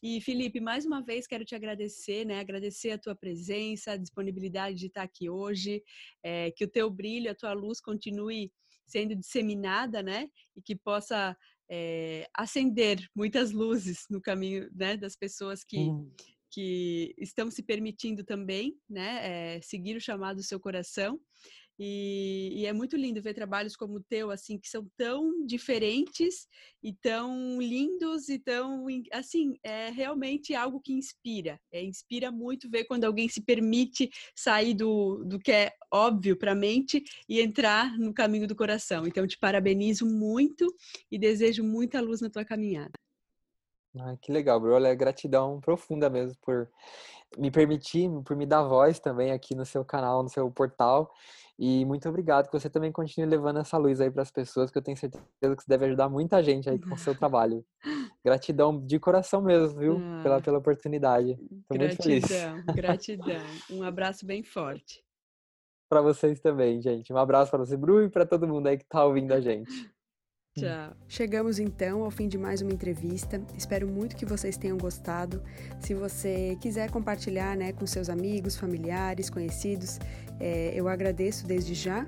E 0.00 0.20
Felipe, 0.20 0.60
mais 0.60 0.86
uma 0.86 1.02
vez 1.02 1.26
quero 1.26 1.44
te 1.44 1.54
agradecer, 1.54 2.24
né? 2.24 2.38
Agradecer 2.38 2.92
a 2.92 2.98
tua 2.98 3.16
presença, 3.16 3.92
a 3.92 3.96
disponibilidade 3.96 4.78
de 4.78 4.86
estar 4.86 5.02
aqui 5.02 5.28
hoje, 5.28 5.82
é, 6.22 6.52
que 6.52 6.64
o 6.64 6.68
teu 6.68 6.88
brilho, 6.88 7.30
a 7.30 7.34
tua 7.34 7.52
luz 7.54 7.80
continue 7.80 8.52
sendo 8.86 9.16
disseminada, 9.16 10.00
né? 10.00 10.28
E 10.54 10.62
que 10.62 10.76
possa 10.76 11.36
acender 12.32 13.04
muitas 13.12 13.50
luzes 13.50 14.06
no 14.08 14.20
caminho 14.20 14.70
né, 14.72 14.96
das 14.96 15.16
pessoas 15.16 15.64
que, 15.64 15.90
que 16.56 17.14
estão 17.18 17.50
se 17.50 17.62
permitindo 17.62 18.24
também, 18.24 18.78
né, 18.88 19.56
é, 19.56 19.60
seguir 19.60 19.94
o 19.94 20.00
chamado 20.00 20.36
do 20.36 20.42
seu 20.42 20.58
coração. 20.58 21.20
E, 21.78 22.62
e, 22.62 22.64
é 22.64 22.72
muito 22.72 22.96
lindo 22.96 23.20
ver 23.20 23.34
trabalhos 23.34 23.76
como 23.76 23.96
o 23.96 24.02
teu, 24.02 24.30
assim, 24.30 24.58
que 24.58 24.66
são 24.66 24.90
tão 24.96 25.44
diferentes 25.44 26.48
e 26.82 26.94
tão 26.94 27.60
lindos 27.60 28.30
e 28.30 28.38
tão, 28.38 28.86
assim, 29.12 29.58
é 29.62 29.90
realmente 29.90 30.54
algo 30.54 30.80
que 30.80 30.94
inspira. 30.94 31.60
É, 31.70 31.84
inspira 31.84 32.32
muito 32.32 32.70
ver 32.70 32.84
quando 32.84 33.04
alguém 33.04 33.28
se 33.28 33.42
permite 33.42 34.08
sair 34.34 34.72
do, 34.72 35.22
do 35.26 35.38
que 35.38 35.52
é 35.52 35.72
óbvio 35.92 36.38
para 36.38 36.52
a 36.52 36.54
mente 36.54 37.04
e 37.28 37.42
entrar 37.42 37.98
no 37.98 38.14
caminho 38.14 38.48
do 38.48 38.56
coração. 38.56 39.06
Então, 39.06 39.26
te 39.26 39.36
parabenizo 39.36 40.06
muito 40.06 40.74
e 41.10 41.18
desejo 41.18 41.62
muita 41.62 42.00
luz 42.00 42.22
na 42.22 42.30
tua 42.30 42.46
caminhada. 42.46 42.92
Ah, 43.98 44.16
que 44.20 44.32
legal, 44.32 44.60
Bru. 44.60 44.74
Olha, 44.74 44.94
gratidão 44.94 45.60
profunda 45.60 46.10
mesmo 46.10 46.36
por 46.42 46.68
me 47.36 47.50
permitir, 47.50 48.10
por 48.24 48.36
me 48.36 48.46
dar 48.46 48.62
voz 48.62 48.98
também 48.98 49.32
aqui 49.32 49.54
no 49.54 49.64
seu 49.64 49.84
canal, 49.84 50.22
no 50.22 50.28
seu 50.28 50.50
portal. 50.50 51.12
E 51.58 51.84
muito 51.86 52.06
obrigado 52.08 52.46
que 52.46 52.52
você 52.52 52.68
também 52.68 52.92
continue 52.92 53.28
levando 53.28 53.58
essa 53.58 53.78
luz 53.78 54.00
aí 54.00 54.10
para 54.10 54.22
as 54.22 54.30
pessoas, 54.30 54.70
que 54.70 54.76
eu 54.76 54.82
tenho 54.82 54.96
certeza 54.96 55.24
que 55.40 55.62
você 55.62 55.68
deve 55.68 55.86
ajudar 55.86 56.08
muita 56.08 56.42
gente 56.42 56.68
aí 56.68 56.78
com 56.78 56.94
o 56.94 56.98
seu 56.98 57.14
trabalho. 57.18 57.64
Gratidão 58.22 58.78
de 58.84 58.98
coração 58.98 59.40
mesmo, 59.40 59.78
viu? 59.78 59.98
Ah, 59.98 60.20
pela, 60.22 60.40
pela 60.40 60.58
oportunidade. 60.58 61.32
Estou 61.32 61.78
muito 61.78 61.96
feliz. 61.96 62.24
Gratidão, 62.24 62.74
gratidão. 62.74 63.46
Um 63.70 63.82
abraço 63.82 64.26
bem 64.26 64.42
forte. 64.42 65.02
Para 65.88 66.02
vocês 66.02 66.40
também, 66.40 66.82
gente. 66.82 67.12
Um 67.12 67.16
abraço 67.16 67.50
para 67.50 67.64
você, 67.64 67.76
Bru, 67.76 68.02
e 68.02 68.10
para 68.10 68.26
todo 68.26 68.46
mundo 68.46 68.66
aí 68.66 68.76
que 68.76 68.82
está 68.82 69.04
ouvindo 69.04 69.32
a 69.32 69.40
gente. 69.40 69.90
Tchau. 70.58 70.96
Chegamos 71.06 71.58
então 71.58 72.02
ao 72.02 72.10
fim 72.10 72.28
de 72.28 72.38
mais 72.38 72.62
uma 72.62 72.72
entrevista. 72.72 73.38
Espero 73.58 73.86
muito 73.86 74.16
que 74.16 74.24
vocês 74.24 74.56
tenham 74.56 74.78
gostado. 74.78 75.42
Se 75.78 75.92
você 75.92 76.56
quiser 76.62 76.90
compartilhar 76.90 77.54
né, 77.54 77.72
com 77.72 77.86
seus 77.86 78.08
amigos, 78.08 78.56
familiares, 78.56 79.28
conhecidos, 79.28 79.98
é, 80.40 80.72
eu 80.74 80.88
agradeço 80.88 81.46
desde 81.46 81.74
já. 81.74 82.06